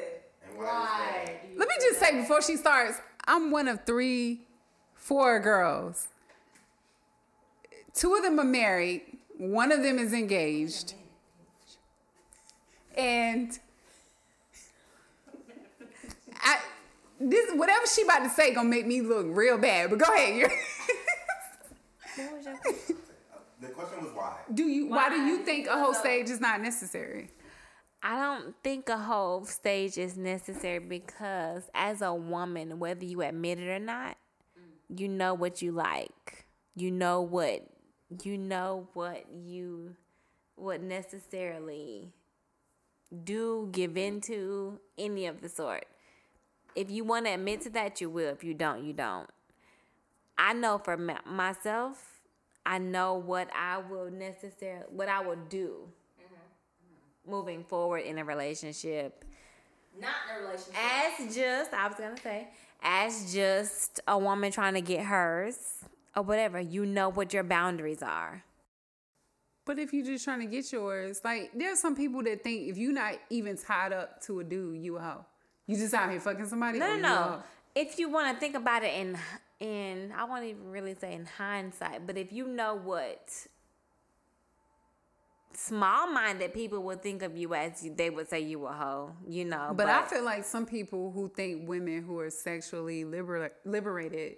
[0.49, 1.43] And why is that?
[1.43, 4.41] do you Let me just say before she starts, I'm one of three,
[4.95, 6.09] four girls.
[7.95, 9.03] Two of them are married.
[9.39, 10.95] One of them is engaged.
[12.97, 13.59] And
[16.41, 16.59] I
[17.21, 19.91] this whatever she about to say gonna make me look real bad.
[19.91, 20.37] But go ahead.
[20.41, 20.55] You're-
[23.59, 24.37] The question was why.
[24.53, 27.31] do you why do you think a whole stage is not necessary?
[28.03, 33.59] I don't think a whole stage is necessary because as a woman, whether you admit
[33.59, 34.19] it or not,
[34.95, 36.45] you know what you like.
[36.75, 37.67] You know what
[38.23, 39.97] you know what you
[40.57, 42.13] what necessarily
[43.25, 45.87] do give into any of the sort.
[46.77, 48.29] If you want to admit to that, you will.
[48.29, 49.29] If you don't, you don't.
[50.39, 52.21] I know for my, myself,
[52.65, 55.89] I know what I will necessarily what I will do
[56.21, 57.31] mm-hmm.
[57.31, 59.25] moving forward in a relationship
[59.99, 60.75] Not in a relationship.
[60.77, 62.49] as just I was gonna say
[62.83, 65.57] as just a woman trying to get hers
[66.15, 66.61] or whatever.
[66.61, 68.45] You know what your boundaries are.
[69.65, 72.79] But if you're just trying to get yours, like there's some people that think if
[72.79, 75.25] you're not even tied up to a dude, you a hoe.
[75.67, 76.79] You just out here fucking somebody.
[76.79, 77.43] No, no, no.
[77.75, 79.19] If you want to think about it in
[79.61, 83.47] in I won't even really say in hindsight, but if you know what
[85.57, 89.45] small minded people would think of you as they would say you a hoe, you
[89.45, 89.73] know.
[89.75, 94.37] But, I feel like some people who think women who are sexually libera- liberated,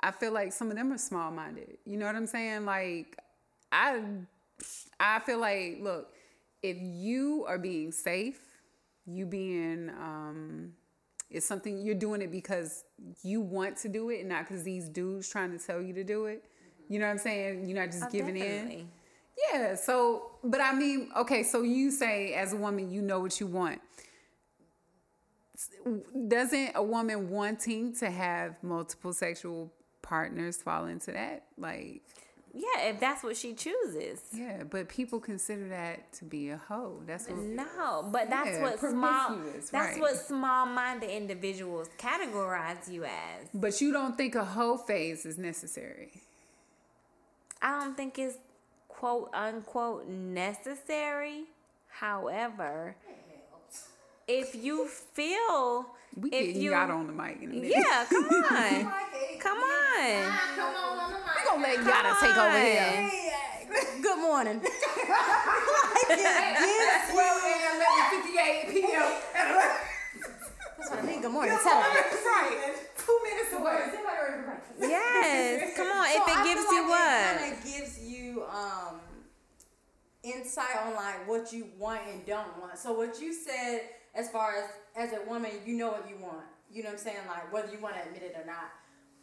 [0.00, 1.78] I feel like some of them are small minded.
[1.86, 2.66] You know what I'm saying?
[2.66, 3.16] Like,
[3.72, 4.02] I,
[5.00, 6.12] I feel like, look,
[6.62, 8.40] if you are being safe,
[9.06, 10.72] you being, um,
[11.30, 12.84] it's something you're doing it because
[13.22, 16.04] you want to do it, and not because these dudes trying to tell you to
[16.04, 16.44] do it.
[16.88, 17.66] You know what I'm saying?
[17.68, 18.88] You're not just Oh, giving in.
[19.52, 19.74] Yeah.
[19.74, 21.42] So, but I mean, okay.
[21.42, 23.80] So you say as a woman, you know what you want.
[26.28, 31.44] Doesn't a woman wanting to have multiple sexual partners fall into that?
[31.56, 32.02] Like,
[32.56, 34.20] Yeah, if that's what she chooses.
[34.32, 34.62] yeah.
[34.62, 37.00] But people consider that to be a hoe.
[37.04, 37.38] That's what.
[37.38, 40.00] No, but that's Yeah, what small that's right.
[40.00, 43.48] what small-minded individuals categorize you as.
[43.52, 46.12] But you don't think a hoe phase is necessary.
[47.60, 48.36] I don't think it's
[48.88, 51.44] quote unquote necessary.
[51.88, 52.94] However,
[54.28, 57.72] if you feel We if getting you you out on the mic in a minute.
[57.74, 58.30] yeah, come on,
[59.40, 60.38] come on.
[60.54, 61.34] Come on on the mic.
[61.36, 63.10] We gonna let Yada take over here.
[64.02, 64.60] Good morning.
[67.14, 67.82] Well, and
[68.24, 69.02] 11:58 p.m.
[70.78, 71.20] That's what I mean.
[71.22, 71.56] Good morning.
[71.62, 71.90] Tell them.
[71.92, 72.74] right.
[72.98, 73.92] Two minutes away.
[74.80, 76.06] Yes, come on.
[76.06, 77.24] So if it I gives feel you like what?
[77.24, 79.00] It kind of gives you um,
[80.24, 82.78] insight on like what you want and don't want.
[82.78, 83.82] So what you said,
[84.14, 84.64] as far as
[84.96, 86.44] as a woman, you know what you want.
[86.72, 87.16] You know what I'm saying?
[87.28, 88.70] Like whether you want to admit it or not.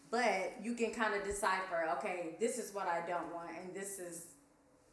[0.10, 1.86] But you can kind of decipher.
[1.98, 4.26] Okay, this is what I don't want, and this is,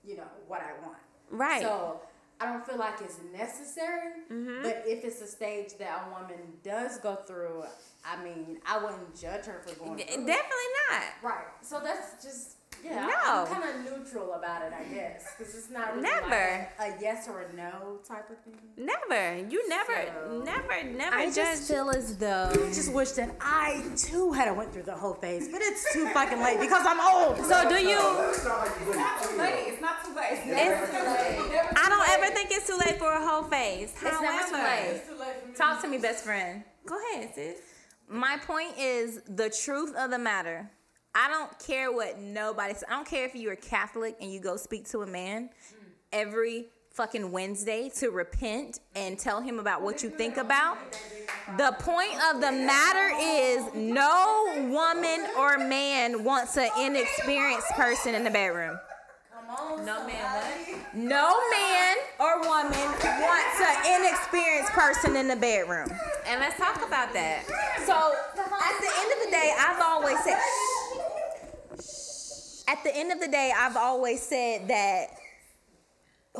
[0.05, 0.99] you know, what I want.
[1.29, 1.61] Right.
[1.61, 2.01] So
[2.41, 4.63] I don't feel like it's necessary, Mm-hmm.
[4.63, 7.65] but if it's a stage that a woman does go through,
[8.05, 9.99] I mean, I wouldn't judge her for going.
[9.99, 11.03] through Definitely not.
[11.21, 11.47] Right.
[11.63, 13.07] So that's just yeah.
[13.07, 13.45] No.
[13.45, 16.69] I'm kind of neutral about it, I guess, because it's not really Never.
[16.79, 18.55] like a, a yes or a no type of thing.
[18.77, 19.37] Never.
[19.49, 22.49] You never, So- never, never I just feel as though.
[22.53, 26.09] I just wish that I too had went through the whole phase, but it's too
[26.11, 27.37] fucking late because I'm old.
[27.47, 27.99] so do you?
[28.31, 29.65] It's not too late.
[29.69, 30.41] It's not too late.
[30.45, 31.61] It's, too late.
[31.77, 33.93] I don't ever think it's too late for a whole phase.
[33.93, 35.57] It's never too However- late.
[35.57, 36.63] Talk to me, best friend.
[36.87, 37.57] Go ahead, sis.
[38.09, 40.71] My point is the truth of the matter.
[41.21, 42.85] I don't care what nobody says.
[42.89, 45.51] I don't care if you're Catholic and you go speak to a man
[46.13, 50.79] every fucking Wednesday to repent and tell him about what you think about.
[51.57, 58.23] The point of the matter is no woman or man wants an inexperienced person in
[58.23, 58.79] the bedroom.
[59.33, 60.45] Come on, no man?
[60.95, 65.89] No man or woman wants an inexperienced person in the bedroom.
[66.29, 67.43] And let's talk about that.
[67.85, 70.39] So at the end of the day, I've always said.
[72.69, 75.07] At the end of the day, I've always said that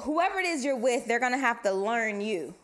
[0.03, 2.55] whoever it is you're with, they're gonna have to learn you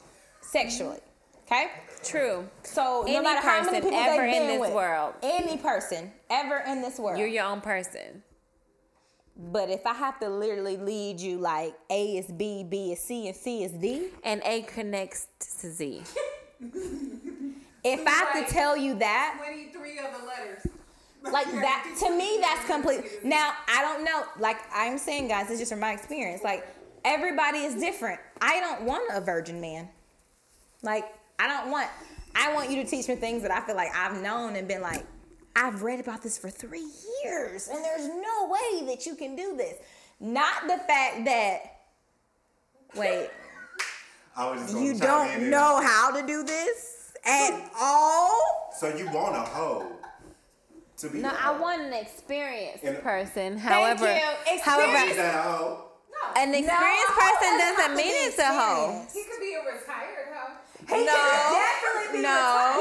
[0.42, 0.98] sexually.
[1.46, 1.70] Okay.
[2.02, 2.46] True.
[2.62, 5.14] So Any no matter how many people ever they've in this with, world.
[5.22, 7.18] any person ever in this world.
[7.18, 8.22] You're your own person.
[9.36, 13.26] but if I have to literally lead you like A is B, B is C,
[13.28, 15.26] and C is D, And A connects
[15.60, 16.02] to Z.
[17.82, 20.66] if I have to tell you that, 23 other letters.
[21.32, 25.58] like that to me that's complete now i don't know like i'm saying guys it's
[25.58, 26.66] just from my experience like
[27.04, 28.18] everybody is different.
[28.40, 29.88] I don't want a virgin man.
[30.82, 31.04] Like
[31.38, 31.88] i don't want
[32.34, 34.82] i want you to teach me things that i feel like i've known and been
[34.82, 35.04] like
[35.56, 36.86] i've read about this for three
[37.24, 39.74] years and there's no way that you can do this.
[40.20, 41.58] Not the fact that
[42.94, 43.30] wait.
[44.36, 48.72] I was just you don't know how to do this at all.
[48.78, 49.90] So you want a hoe
[50.98, 51.60] to be No, a I hoe.
[51.60, 53.58] want an experienced And- person.
[53.58, 54.60] However, you.
[54.62, 55.90] however, Is a hoe?
[56.36, 59.06] an experienced person doesn't mean it's a hoe.
[59.12, 60.52] He could be a retired hoe.
[60.86, 62.30] No, definitely be no,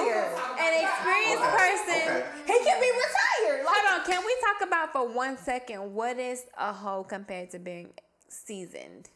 [0.04, 0.60] retired.
[0.60, 2.02] an experienced Okay, person.
[2.04, 2.54] okay.
[2.54, 6.17] he can be retired like Hold on, can we talk about for one second what
[6.19, 7.89] is a hoe compared to being
[8.28, 9.10] seasoned?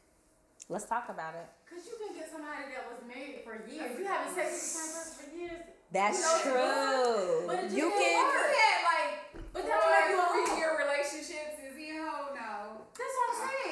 [0.69, 1.47] Let's talk about it.
[1.69, 3.99] Cause you can get somebody that was married for years.
[3.99, 5.61] You haven't sex with the same person for years.
[5.91, 7.43] That's true.
[7.47, 8.55] But it You can- work.
[8.55, 10.57] had like But four that don't make you a three hoe.
[10.57, 11.55] year relationships.
[11.65, 12.23] Is he a hoe?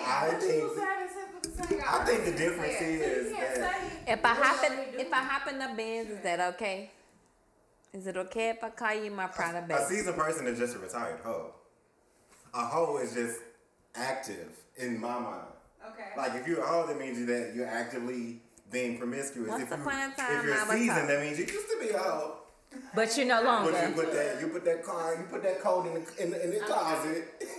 [0.08, 1.82] I think Who's having sex with the same?
[1.86, 3.82] I think the difference is You can't that.
[4.08, 6.92] If I what hop you in, if I hop in the Benz, is that okay?
[7.94, 9.78] Is it okay if I call you my Prada a babe?
[9.88, 11.54] seasoned person is just a retired hoe.
[12.54, 13.40] A hoe is just
[13.96, 15.48] active in my mind.
[15.92, 16.10] Okay.
[16.18, 19.50] Like if you're a hoe, that means that you're actively being promiscuous.
[19.50, 21.70] Once if you, upon a time, if you're I was seasoned, that means you used
[21.70, 22.38] to be a hoe.
[22.94, 23.72] But you're no longer.
[23.72, 26.32] But you put that you put that car you put that coat in the in
[26.32, 27.44] the, in the closet.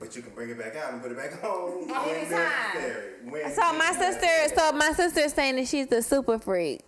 [0.00, 2.30] But you can bring it back out and put it back home when any time.
[2.30, 3.14] necessary.
[3.28, 6.82] When So my sister, so my sister's saying that she's the super freak.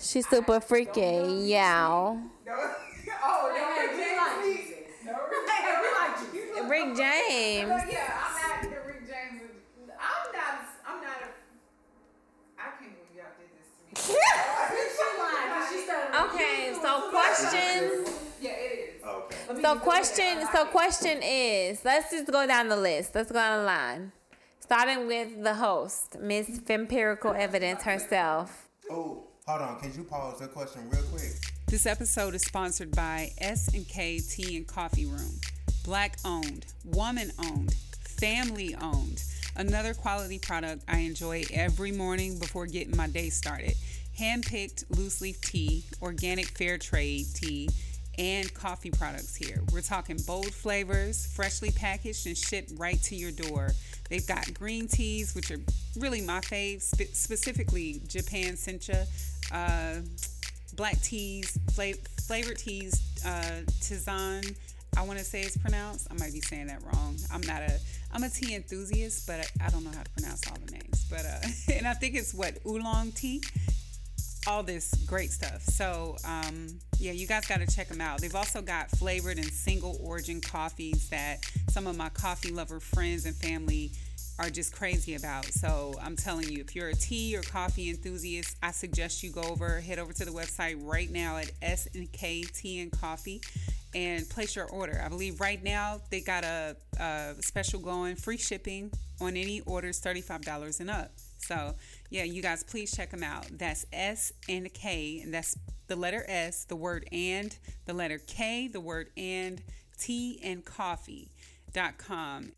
[0.00, 1.00] She's super freaky,
[1.48, 1.88] yeah.
[1.90, 4.16] oh, no, Hey, Rick we James.
[4.16, 4.56] like please.
[4.56, 5.02] Jesus.
[5.04, 5.78] No, Rick James.
[5.82, 6.70] we like Jesus.
[6.70, 7.68] Rick James.
[7.74, 9.42] But yeah, I'm not the Rick James.
[9.98, 10.54] I'm not.
[10.86, 11.28] I'm not a.
[12.54, 13.90] I can't believe y'all did this to me.
[13.90, 13.93] She lying 'cause she started.
[16.14, 18.08] Okay, so questions.
[18.40, 19.04] yeah, it is.
[19.04, 19.62] Okay.
[19.62, 20.46] So question.
[20.52, 23.14] So question is, let's just go down the list.
[23.14, 24.12] Let's go down the line,
[24.60, 28.68] starting with the host, Miss Fempirical Evidence herself.
[28.90, 29.80] Oh, hold on.
[29.80, 31.32] Can you pause the question real quick?
[31.66, 35.40] This episode is sponsored by S and K Tea and Coffee Room.
[35.84, 39.22] Black owned, woman owned, family owned.
[39.56, 43.74] Another quality product I enjoy every morning before getting my day started.
[44.18, 47.68] Hand-picked loose leaf tea, organic fair trade tea,
[48.18, 49.60] and coffee products here.
[49.72, 53.72] We're talking bold flavors, freshly packaged and shipped right to your door.
[54.08, 55.58] They've got green teas, which are
[55.98, 59.06] really my fave, spe- specifically Japan Sencha.
[59.50, 60.00] Uh,
[60.76, 61.94] black teas, fla-
[62.26, 64.54] flavored teas, uh, Tisane.
[64.96, 66.06] I want to say it's pronounced.
[66.10, 67.16] I might be saying that wrong.
[67.32, 67.80] I'm not a
[68.12, 71.04] I'm a tea enthusiast, but I, I don't know how to pronounce all the names.
[71.10, 73.42] But uh, and I think it's what oolong tea.
[74.46, 75.62] All this great stuff.
[75.62, 78.20] So um, yeah, you guys got to check them out.
[78.20, 83.26] They've also got flavored and single origin coffees that some of my coffee lover friends
[83.26, 83.92] and family
[84.38, 85.44] are just crazy about.
[85.46, 89.42] So I'm telling you, if you're a tea or coffee enthusiast, I suggest you go
[89.42, 93.40] over, head over to the website right now at S and K Tea and Coffee
[93.94, 95.00] and place your order.
[95.04, 100.00] I believe right now they got a, a special going, free shipping on any orders
[100.00, 101.12] $35 and up.
[101.38, 101.74] So
[102.10, 103.46] yeah, you guys please check them out.
[103.50, 108.68] That's S and K, and that's the letter S, the word and, the letter K,
[108.68, 109.62] the word and,
[109.98, 112.52] tea and coffee.com.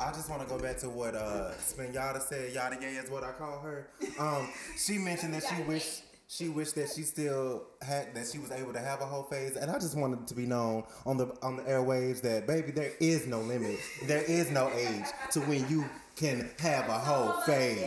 [0.00, 2.52] I just want to go back to what uh Spinata said.
[2.52, 3.88] Yada Gay is what I call her.
[4.18, 8.50] Um, she mentioned that she wished she wished that she still had that she was
[8.50, 11.26] able to have a whole phase, and I just wanted to be known on the
[11.42, 15.68] on the airwaves that baby, there is no limit, there is no age to when
[15.68, 15.84] you
[16.22, 17.82] can have a whole phase,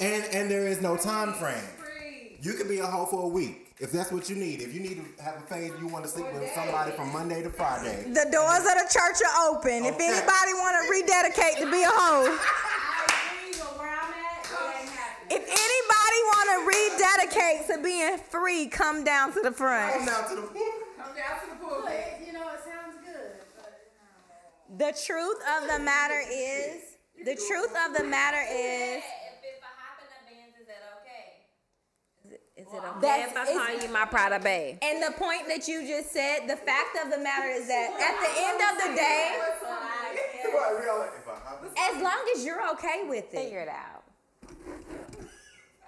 [0.00, 1.62] and and there is no time frame.
[2.42, 4.60] You can be a hoe for a week if that's what you need.
[4.60, 7.42] If you need to have a phase, you want to sleep with somebody from Monday
[7.42, 8.04] to Friday.
[8.08, 9.84] The doors of the church are open.
[9.84, 14.42] If anybody want to rededicate to be a hoe, I agree, but where I'm at,
[14.42, 15.38] it ain't happening.
[15.38, 19.94] if anybody want to rededicate to being free, come down to the front.
[19.94, 20.28] Come front.
[20.28, 21.86] down to the Come down to the pool.
[22.26, 23.32] You know, it sounds good.
[23.54, 26.89] But, um, The truth of the matter is,
[27.24, 30.82] the truth of the matter is, If, if I hop in the Benz, is that
[31.00, 31.44] okay?
[32.56, 34.78] Is it okay That's- if I call you my Prada babe?
[34.82, 38.16] and the point that you just said, the fact of the matter is that at
[38.20, 39.36] the end of the day,
[41.90, 44.04] as long as you're okay with it, Figure it out.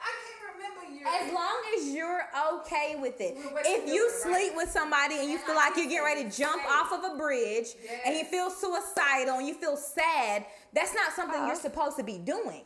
[0.01, 1.09] I can't remember your.
[1.09, 2.23] as long as you're
[2.61, 3.37] okay with it.
[3.65, 4.41] If you you doing, right?
[4.41, 7.17] sleep with somebody and you feel like you're getting ready to jump off of a
[7.17, 7.69] bridge
[8.07, 12.19] and you feel suicidal and you feel sad, that's not something you're supposed to be
[12.19, 12.63] doing.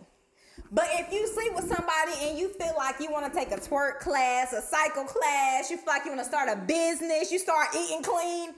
[0.72, 3.56] But if you sleep with somebody and you feel like you want to take a
[3.60, 7.38] twerk class, a cycle class, you feel like you want to start a business, you
[7.38, 8.54] start eating clean,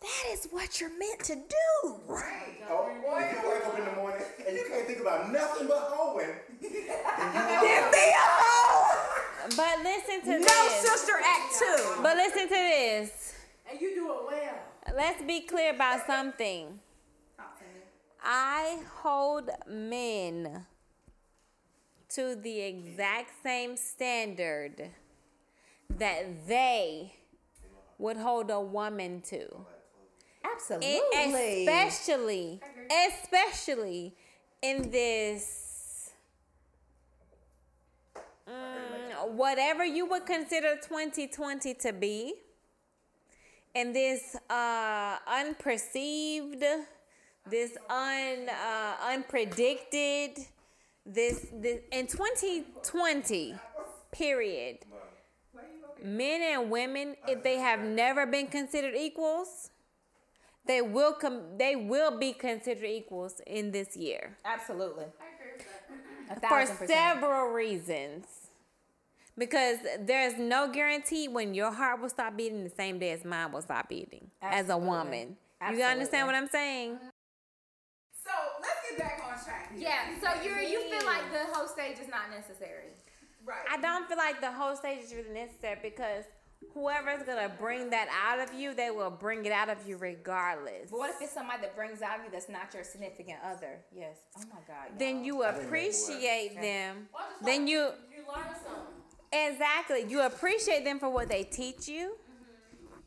[0.00, 1.94] that is what you're meant to do.
[2.06, 2.60] Right.
[2.68, 5.88] Oh, if you wake up in the morning and you can't think about nothing but
[5.88, 6.26] hoeing,
[6.60, 6.70] Then
[7.92, 9.22] be a hoe.
[9.56, 10.84] But listen to No this.
[10.84, 12.02] No sister act two.
[12.02, 13.34] But listen to this.
[13.70, 14.96] and you do it well.
[14.96, 16.80] Let's be clear about something.
[18.28, 20.66] I hold men
[22.08, 24.90] to the exact same standard
[25.88, 27.14] that they
[27.98, 29.46] would hold a woman to.
[30.44, 30.98] Absolutely.
[31.14, 32.60] And especially,
[33.08, 34.14] especially
[34.60, 36.10] in this,
[38.48, 42.34] mm, whatever you would consider 2020 to be,
[43.74, 46.64] in this uh, unperceived,
[47.50, 50.46] this un uh, unpredicted,
[51.04, 53.54] this this in 2020
[54.12, 54.78] period.
[56.02, 59.70] Men and women, if they have never been considered equals,
[60.66, 65.06] they will com- they will be considered equals in this year Absolutely.
[66.48, 68.26] For several reasons.
[69.38, 73.52] Because there's no guarantee when your heart will stop beating the same day as mine
[73.52, 74.88] will stop beating as a Absolutely.
[74.88, 75.36] woman.
[75.74, 76.98] You understand what I'm saying?
[78.24, 78.30] So
[78.60, 79.72] let's get back on track.
[79.72, 79.88] here.
[79.88, 82.90] Yeah, so you you feel like the whole stage is not necessary.
[83.44, 83.64] Right.
[83.70, 86.24] I don't feel like the whole stage is really necessary because
[86.74, 90.90] whoever's gonna bring that out of you, they will bring it out of you regardless.
[90.90, 93.78] But what if it's somebody that brings out of you that's not your significant other?
[93.94, 94.16] Yes.
[94.36, 94.98] Oh my God.
[94.98, 97.08] Then you I think that's appreciate them.
[97.14, 98.94] Or Then like you you learn something.
[99.32, 102.16] exactly you appreciate them for what they teach you,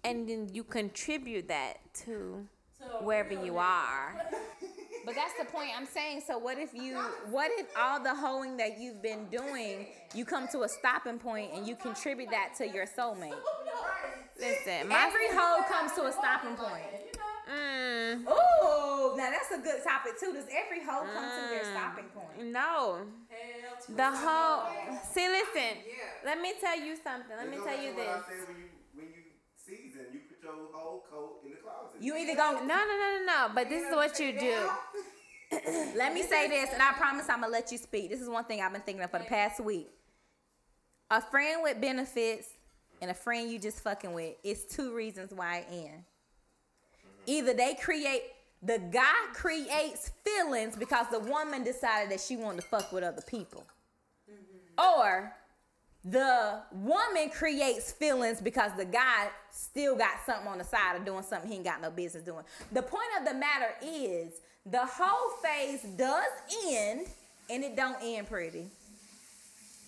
[0.06, 2.48] and then you contribute that to
[2.80, 4.16] So wherever you are.
[5.10, 6.22] But that's the point I'm saying.
[6.28, 6.93] So what if you
[7.32, 11.49] what if all the hoeing that you've been doing, you come to a stopping point
[11.51, 13.34] and you contribute that to your soulmate?
[14.39, 16.86] Listen, my Every hoe comes to a stopping point.
[17.49, 20.32] mm, Ooh, now that's a good topic too.
[20.32, 22.45] Does every hoe come to their stopping point?
[22.53, 22.99] no.
[23.95, 24.70] The hoe.
[25.12, 25.82] see, listen.
[25.89, 26.05] Yeah.
[26.24, 27.36] Let me tell you something.
[27.36, 28.45] Let me It goes tell you to what I this.
[28.47, 29.24] when you when you
[29.57, 30.20] season, you
[30.50, 32.02] put your whole coat in the closet.
[32.02, 33.47] You either go, No, no, no, no, no.
[33.54, 34.70] But this is what you do.
[35.95, 38.10] let me say this, and I promise I'm gonna let you speak.
[38.10, 39.89] This is one thing I've been thinking of for the past week.
[41.12, 42.50] A friend with benefits
[43.02, 45.88] and a friend you just fucking with is two reasons why it end.
[45.88, 47.24] Mm-hmm.
[47.26, 48.22] Either they create
[48.62, 53.22] the guy creates feelings because the woman decided that she wanted to fuck with other
[53.22, 53.64] people.
[54.30, 55.00] Mm-hmm.
[55.02, 55.34] Or
[56.06, 61.24] the woman creates feelings because the guy still got something on the side of doing
[61.24, 62.43] something he ain't got no business doing.
[62.72, 64.34] The point of the matter is
[64.66, 66.24] the whole phase does
[66.68, 67.08] end
[67.50, 68.68] and it don't end pretty.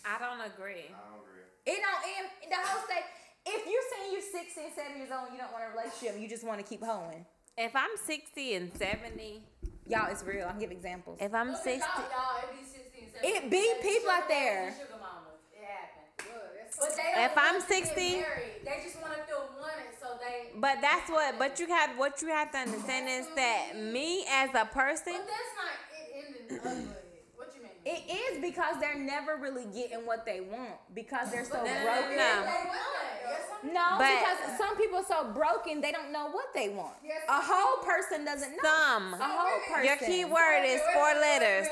[0.06, 0.90] I don't agree.
[0.90, 1.46] I don't agree.
[1.66, 3.04] It don't end the whole stage.
[3.46, 6.28] If you're saying you're 16, 7 years old and you don't want a relationship, you
[6.28, 7.26] just want to keep hoeing.
[7.58, 9.42] If I'm 60 and 70,
[9.88, 10.48] Y'all, it's real.
[10.48, 11.18] I'll give examples.
[11.20, 14.72] if I'm 60, y'all, y'all, it be 16, 17, It be people out there.
[14.78, 15.42] Sugar mamas.
[15.52, 16.06] It happen.
[16.56, 18.26] That's But they If I'm want to get 60 married.
[18.66, 20.50] they just want to feel wanted, so they.
[20.60, 24.50] but that's what, but you have, what you have to understand is that me as
[24.56, 26.96] a person, But that's not it ending ugly.
[27.36, 27.72] What you mean?
[27.86, 32.16] It is because they're never really getting what they want because they're so broken.
[32.18, 32.44] No.
[32.46, 32.88] They want.
[33.64, 36.96] No, But- because some people are so broken they don't know what they want.
[37.04, 37.22] Yes.
[37.30, 38.64] A whole person doesn't know.
[38.64, 39.86] some, A whole person.
[39.86, 41.68] your key word is four letters.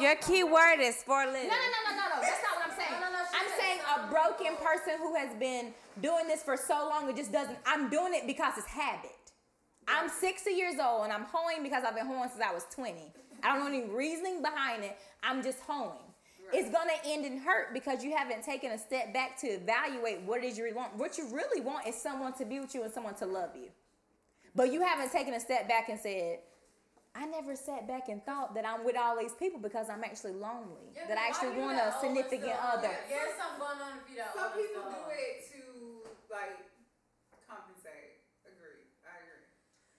[0.00, 1.50] Your key word is four letters.
[1.50, 2.20] No, no, no, no, no, no.
[2.22, 2.96] That's not what I'm saying.
[2.98, 4.01] No, no, no, she I'm said saying a something.
[4.12, 7.58] Broken person who has been doing this for so long it just doesn't.
[7.66, 9.10] I'm doing it because it's habit.
[9.88, 12.94] I'm 60 years old and I'm hoeing because I've been hoeing since I was 20.
[13.42, 14.96] I don't know any reasoning behind it.
[15.22, 15.98] I'm just hoeing.
[16.52, 20.44] It's gonna end in hurt because you haven't taken a step back to evaluate what
[20.44, 20.94] it is you really want.
[20.96, 23.70] What you really want is someone to be with you and someone to love you.
[24.54, 26.40] But you haven't taken a step back and said,
[27.12, 30.32] I never sat back and thought that I'm with all these people because I'm actually
[30.32, 30.96] lonely.
[30.96, 32.80] Yeah, that I actually want a significant stuff?
[32.80, 32.88] other.
[32.88, 34.32] Yeah, There's something going on if you don't.
[34.32, 35.60] Some people do it to
[36.32, 36.56] like
[37.44, 38.24] compensate.
[38.48, 38.88] Agree.
[39.04, 39.44] I agree.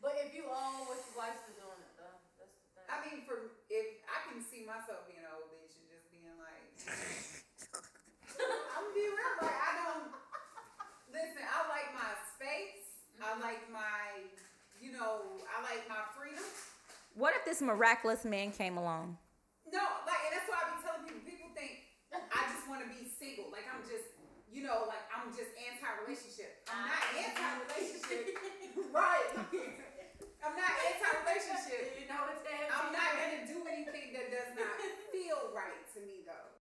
[0.01, 2.87] But if you own what your wife's is doing it though, that's the thing.
[2.89, 6.33] I mean, for if I can see myself being an old bitch and just being
[6.41, 6.65] like,
[8.73, 9.33] I'm gonna real.
[9.37, 10.09] Like I don't
[11.13, 11.45] listen.
[11.45, 12.89] I like my space.
[13.21, 13.45] I mm-hmm.
[13.45, 14.33] like my,
[14.81, 16.41] you know, I like my freedom.
[17.13, 19.17] What if this miraculous man came along?
[19.69, 21.21] No, like, and that's why I be telling people.
[21.21, 23.53] People think I just want to be single.
[23.53, 24.17] Like I'm just,
[24.49, 26.65] you know, like I'm just anti-relationship.
[26.73, 27.21] I'm not ah.
[27.21, 28.33] anti-relationship.
[28.97, 29.29] right.
[30.41, 32.01] I'm not anti-relationship.
[32.01, 32.67] You know what I'm saying?
[32.73, 34.73] I'm not gonna do anything that does not
[35.13, 36.62] feel right to me though.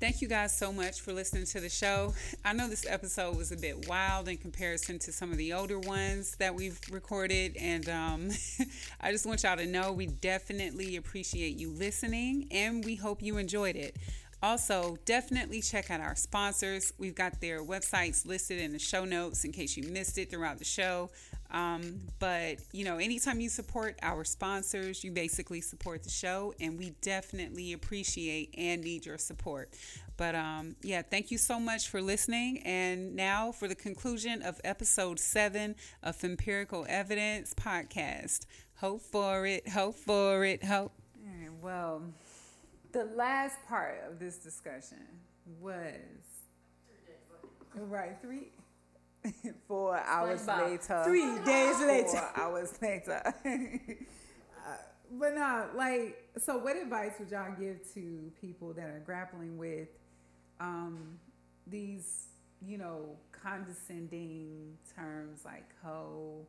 [0.00, 2.14] Thank you guys so much for listening to the show.
[2.44, 5.78] I know this episode was a bit wild in comparison to some of the older
[5.78, 8.28] ones that we've recorded, and um,
[9.00, 13.38] I just want y'all to know we definitely appreciate you listening and we hope you
[13.38, 13.96] enjoyed it.
[14.42, 16.92] Also, definitely check out our sponsors.
[16.98, 20.58] We've got their websites listed in the show notes in case you missed it throughout
[20.58, 21.08] the show.
[21.50, 26.78] Um, but you know, anytime you support our sponsors, you basically support the show, and
[26.78, 29.70] we definitely appreciate and need your support.
[30.16, 32.58] But um, yeah, thank you so much for listening.
[32.64, 38.46] And now for the conclusion of episode seven of Fempirical Evidence Podcast.
[38.76, 40.90] Hoe for it, hoe for it, hoe.
[41.64, 42.02] Well,
[42.92, 44.98] the last part of this discussion
[45.60, 45.94] was
[47.74, 48.52] right three,
[49.68, 53.34] four hours later, three days later, four hours later.
[54.66, 54.76] Uh,
[55.20, 59.88] but no, like, so what advice would y'all give to people that are grappling with
[60.58, 61.18] um,
[61.66, 62.28] these
[62.66, 66.46] you know, condescending terms like hoe,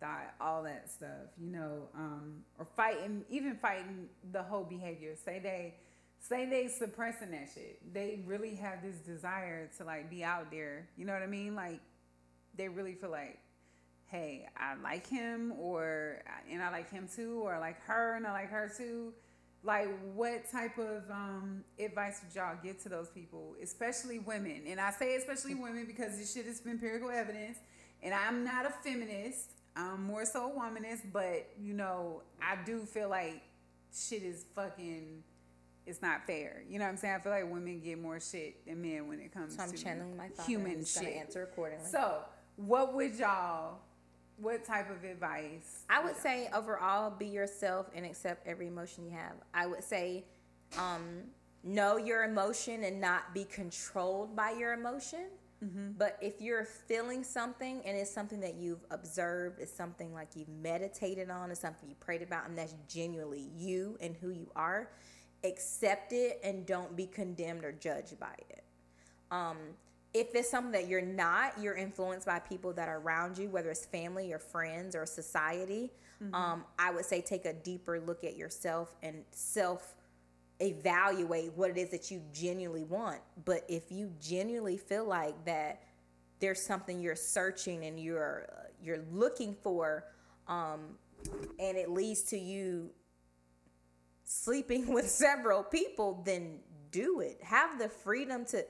[0.00, 5.14] thought, all that stuff, you know, um, or fighting, even fighting the whole behavior.
[5.24, 5.74] Say they,
[6.18, 7.80] say they suppressing that shit.
[7.92, 10.88] They really have this desire to like be out there.
[10.96, 11.54] You know what I mean?
[11.54, 11.80] Like
[12.56, 13.38] they really feel like,
[14.06, 18.26] hey, I like him, or and I like him too, or I like her and
[18.26, 19.12] I like her too.
[19.64, 24.62] Like, what type of um, advice would y'all give to those people, especially women?
[24.66, 27.58] And I say especially women because this shit is Fempirical Evidence.
[28.02, 29.50] And I'm not a feminist.
[29.76, 33.42] I'm more so a womanist, but you know, I do feel like
[33.94, 35.22] shit is fucking.
[35.86, 36.62] It's not fair.
[36.68, 37.14] You know what I'm saying?
[37.14, 39.76] I feel like women get more shit than men when it comes So I'm to
[39.76, 41.16] channeling my human shit.
[41.16, 41.86] answer accordingly.
[41.88, 42.18] So,
[42.56, 43.78] what would y'all?
[44.36, 45.84] What type of advice?
[45.88, 49.34] I would say overall, be yourself and accept every emotion you have.
[49.54, 50.24] I would say,
[50.78, 51.24] um,
[51.62, 55.26] know your emotion and not be controlled by your emotion.
[55.96, 60.48] But if you're feeling something and it's something that you've observed, it's something like you've
[60.48, 64.90] meditated on, it's something you prayed about, and that's genuinely you and who you are,
[65.44, 68.64] accept it and don't be condemned or judged by it.
[69.30, 69.56] Um,
[70.14, 73.70] if it's something that you're not, you're influenced by people that are around you, whether
[73.70, 75.90] it's family or friends or society.
[76.34, 79.96] Um, I would say take a deeper look at yourself and self
[80.60, 83.20] evaluate what it is that you genuinely want.
[83.44, 85.82] But if you genuinely feel like that
[86.38, 90.04] there's something you're searching and you're uh, you're looking for,
[90.46, 90.80] um,
[91.58, 92.90] and it leads to you
[94.24, 96.58] sleeping with several people, then
[96.90, 97.38] do it.
[97.42, 98.64] Have the freedom to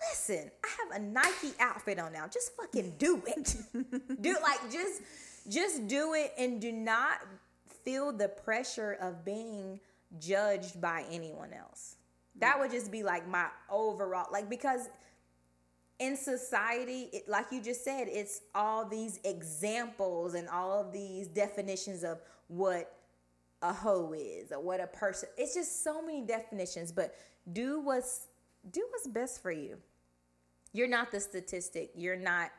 [0.00, 0.50] listen.
[0.64, 2.26] I have a Nike outfit on now.
[2.26, 3.56] Just fucking do it.
[4.20, 5.02] do like just
[5.48, 7.20] just do it and do not
[7.84, 9.80] feel the pressure of being
[10.18, 11.96] judged by anyone else.
[12.38, 14.88] That would just be like my overall like because
[15.98, 21.26] in society, it, like you just said, it's all these examples and all of these
[21.26, 22.92] definitions of what
[23.62, 25.28] a hoe is or what a person.
[25.38, 27.14] It's just so many definitions, but
[27.52, 28.26] do what's
[28.70, 29.78] do what's best for you.
[30.72, 31.90] You're not the statistic.
[31.94, 32.50] You're not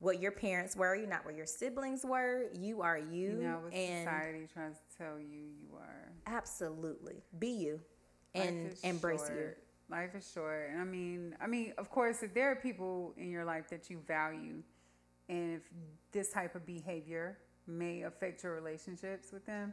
[0.00, 0.94] what your parents were.
[0.94, 2.46] You're not what your siblings were.
[2.54, 6.12] You are you, You know what and society tries to tell you you are.
[6.26, 7.80] absolutely be you
[8.34, 9.50] and embrace you.
[9.90, 10.68] Life is short.
[10.70, 13.88] And I mean, I mean, of course, if there are people in your life that
[13.88, 14.62] you value,
[15.30, 15.62] and if
[16.12, 19.72] this type of behavior may affect your relationships with them,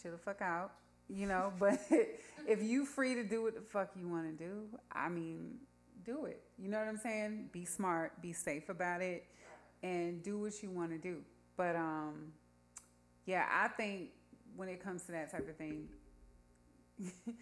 [0.00, 0.72] chill the fuck out.
[1.12, 1.80] You know, but
[2.46, 5.56] if you free to do what the fuck you want to do, I mean,
[6.04, 6.42] do it.
[6.58, 7.50] You know what I'm saying?
[7.52, 9.26] Be smart, be safe about it,
[9.82, 11.18] and do what you want to do.
[11.56, 12.32] But um,
[13.26, 14.10] yeah, I think
[14.56, 15.88] when it comes to that type of thing,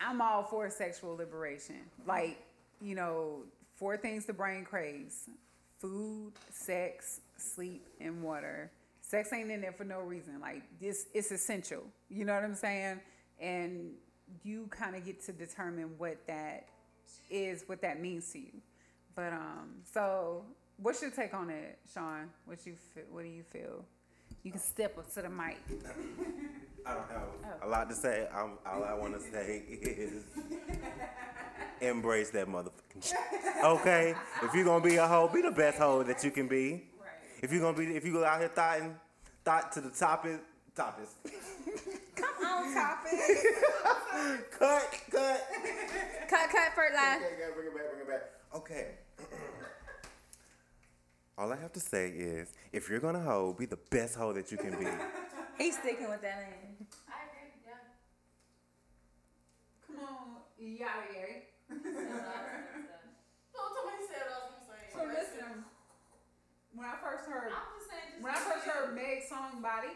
[0.00, 1.82] I'm all for sexual liberation.
[2.06, 2.42] Like,
[2.80, 3.42] you know,
[3.76, 5.28] four things the brain craves
[5.80, 8.70] food, sex, sleep, and water.
[9.10, 10.38] Sex ain't in there for no reason.
[10.40, 11.82] Like, this, it's essential.
[12.08, 13.00] You know what I'm saying?
[13.40, 13.90] And
[14.44, 16.68] you kind of get to determine what that
[17.28, 18.52] is, what that means to you.
[19.16, 20.44] But, um, so
[20.76, 22.30] what's your take on it, Shaun?
[22.44, 23.84] What you feel, what do you feel?
[24.44, 25.58] You can step up to the mic.
[26.86, 28.28] I don't have a lot to say.
[28.32, 30.22] I'm, all I want to say is
[31.80, 33.18] embrace that motherfucking shit.
[33.64, 34.14] Okay?
[34.42, 36.89] If you're gonna be a hoe, be the best hoe that you can be.
[37.42, 38.94] If you're gonna be, if you go out here thoughting,
[39.44, 40.40] thought to the topic,
[40.76, 41.14] topics.
[42.14, 43.12] Come on, topic.
[44.58, 45.48] cut, cut.
[46.28, 47.16] cut, cut for life.
[47.16, 48.22] Okay, gotta bring it back, bring it back.
[48.54, 48.88] Okay.
[51.38, 54.52] All I have to say is, if you're gonna hoe, be the best hoe that
[54.52, 54.86] you can be.
[55.58, 56.86] He's sticking with that name.
[57.08, 57.52] I agree.
[57.64, 57.72] Yeah.
[59.86, 61.40] Come on, yada yada.
[63.54, 64.80] No, somebody said what I was gonna say.
[64.92, 65.64] So listen,
[66.80, 68.16] when I first heard, I'm just saying.
[68.16, 69.92] Just when I first heard Meg's song "Body,"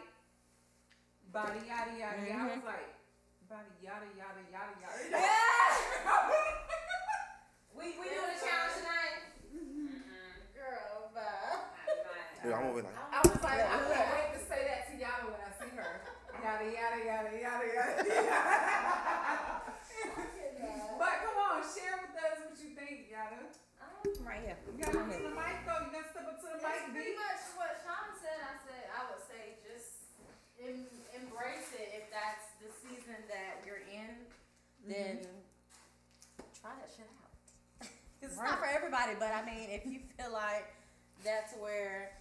[1.33, 2.61] body yada yada, yada, I mm-hmm.
[2.61, 2.93] was like,
[3.49, 5.01] body yada yada yada yada.
[5.09, 5.17] Yeah.
[7.73, 9.33] we we doing a challenge tonight.
[9.49, 9.97] Mm-hmm.
[10.53, 11.73] girl, bye.
[12.45, 14.93] Dude, I'm gonna be like, I was like, I can't wait to say that to
[15.01, 16.05] Yada when I see her.
[16.37, 17.97] Yada yada yada yada yada.
[21.01, 23.09] but come on, share with us what you think,
[24.25, 24.33] Yada.
[24.33, 24.57] Right here.
[24.73, 25.85] You gotta come to the mic though.
[25.85, 28.39] You gotta step up to the mic, That's pretty much what Shaun said.
[28.41, 30.09] I said I would say just
[30.57, 34.25] em- embrace it if that's the season that you're in.
[34.81, 34.89] Mm-hmm.
[34.89, 35.15] Then
[36.57, 37.29] try that shit out.
[38.21, 40.73] it's not for everybody, but I mean, if you feel like
[41.23, 42.17] that's where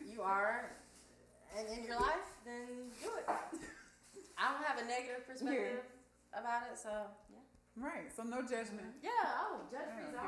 [0.00, 0.72] you are
[1.56, 3.28] and in your life, then do it.
[4.40, 5.84] I don't have a negative perspective
[6.32, 6.88] about it, so
[7.28, 7.29] yeah.
[7.76, 8.10] Right.
[8.14, 8.94] So no judgment.
[9.02, 9.10] Yeah,
[9.40, 10.18] oh, judge me.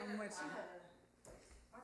[0.00, 0.50] I'm with you.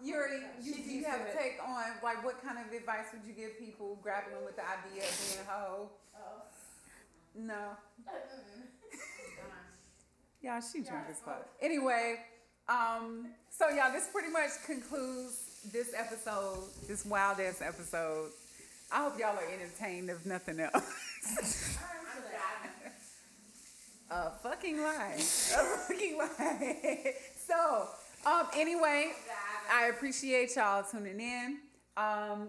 [0.03, 3.33] Euri, you, do you have a take on like what kind of advice would you
[3.33, 5.91] give people grappling with the idea of being a hoe?
[7.35, 7.77] No.
[10.43, 11.49] Y'all, she drunk as fuck.
[11.63, 12.19] Anyway,
[12.69, 18.31] um, so y'all, this pretty much concludes this episode, this wild ass episode.
[18.93, 21.79] I hope y'all are entertained, if nothing else.
[24.11, 25.15] a fucking lie.
[25.17, 25.21] A
[25.89, 27.15] fucking lie.
[27.47, 27.89] so,
[28.27, 29.13] um, anyway,
[29.73, 31.59] I appreciate y'all tuning in.
[31.97, 32.49] Um,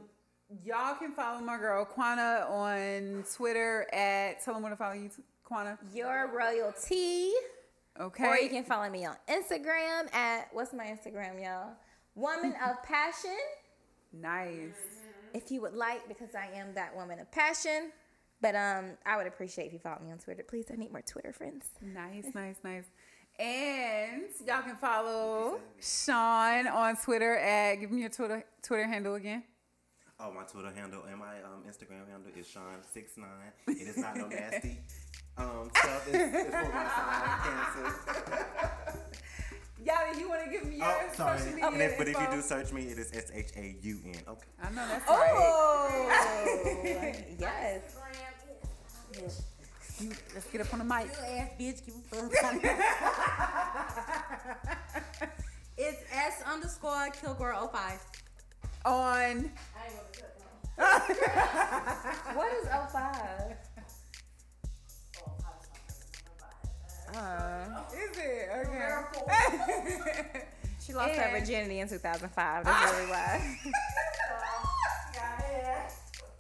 [0.64, 5.10] y'all can follow my girl Quana on Twitter at tell them where to follow you,
[5.44, 5.78] Quana.
[5.94, 7.32] Your royalty.
[8.00, 8.28] Okay.
[8.28, 11.74] Or you can follow me on Instagram at what's my Instagram, y'all?
[12.16, 13.38] Woman of Passion.
[14.14, 14.74] nice.
[15.34, 17.92] If you would like, because I am that woman of passion.
[18.46, 20.44] But um, I would appreciate if you follow me on Twitter.
[20.48, 21.66] Please, I need more Twitter friends.
[21.82, 22.84] Nice, nice, nice.
[23.40, 29.46] And y'all can follow Shaun on Twitter at give me your Twitter Twitter handle again.
[30.20, 33.26] Oh, my Twitter handle and my um, Instagram handle is Shaun69.
[33.68, 34.78] It is not no nasty
[35.40, 36.08] um, stuff.
[36.08, 37.40] It's, it's for my sign,
[37.74, 39.00] Cancer.
[39.84, 41.40] Y'all, you want to give me your Oh, sorry.
[41.40, 44.00] social media And but if you do search me, it is S H A U
[44.06, 44.16] N.
[44.28, 44.46] Okay.
[44.64, 45.34] I know that's right.
[45.36, 46.10] Oh,
[47.40, 47.96] yes.
[49.16, 51.08] You, let's get up on the mic.
[51.08, 52.56] ass bitch, give a fuck.
[55.78, 58.00] it's S underscore Kilgore 05.
[58.86, 59.50] On
[62.36, 63.58] What is 05?
[67.16, 70.42] uh, is it okay?
[70.86, 72.64] She lost her virginity in 2005.
[72.64, 73.58] That's really why.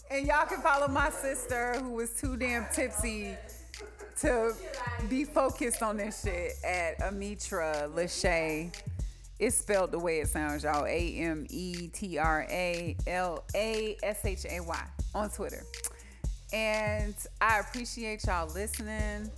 [0.09, 3.35] and y'all can follow my sister who was too damn tipsy
[4.19, 4.53] to
[5.09, 8.73] be focused on this shit at Ametra Lashay.
[9.37, 10.85] It's spelled the way it sounds, y'all.
[10.85, 14.83] A M E T R A L A S H A Y
[15.13, 15.63] on Twitter.
[16.53, 19.29] And I appreciate y'all listening.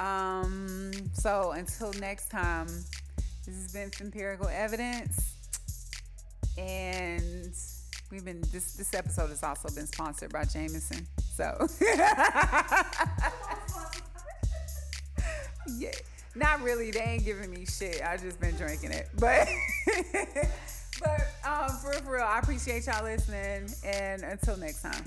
[0.00, 2.66] Um, so until next time,
[3.46, 5.34] this has been Fempirical Evidence.
[6.58, 7.54] And
[8.14, 11.06] we've been this this episode has also been sponsored by Jameson.
[11.34, 11.66] So
[15.76, 15.90] yeah,
[16.36, 16.92] not really.
[16.92, 18.00] They ain't giving me shit.
[18.06, 19.48] I just been drinking it, but
[21.02, 23.68] but um, for for real, I appreciate y'all listening.
[23.84, 25.02] And until next time.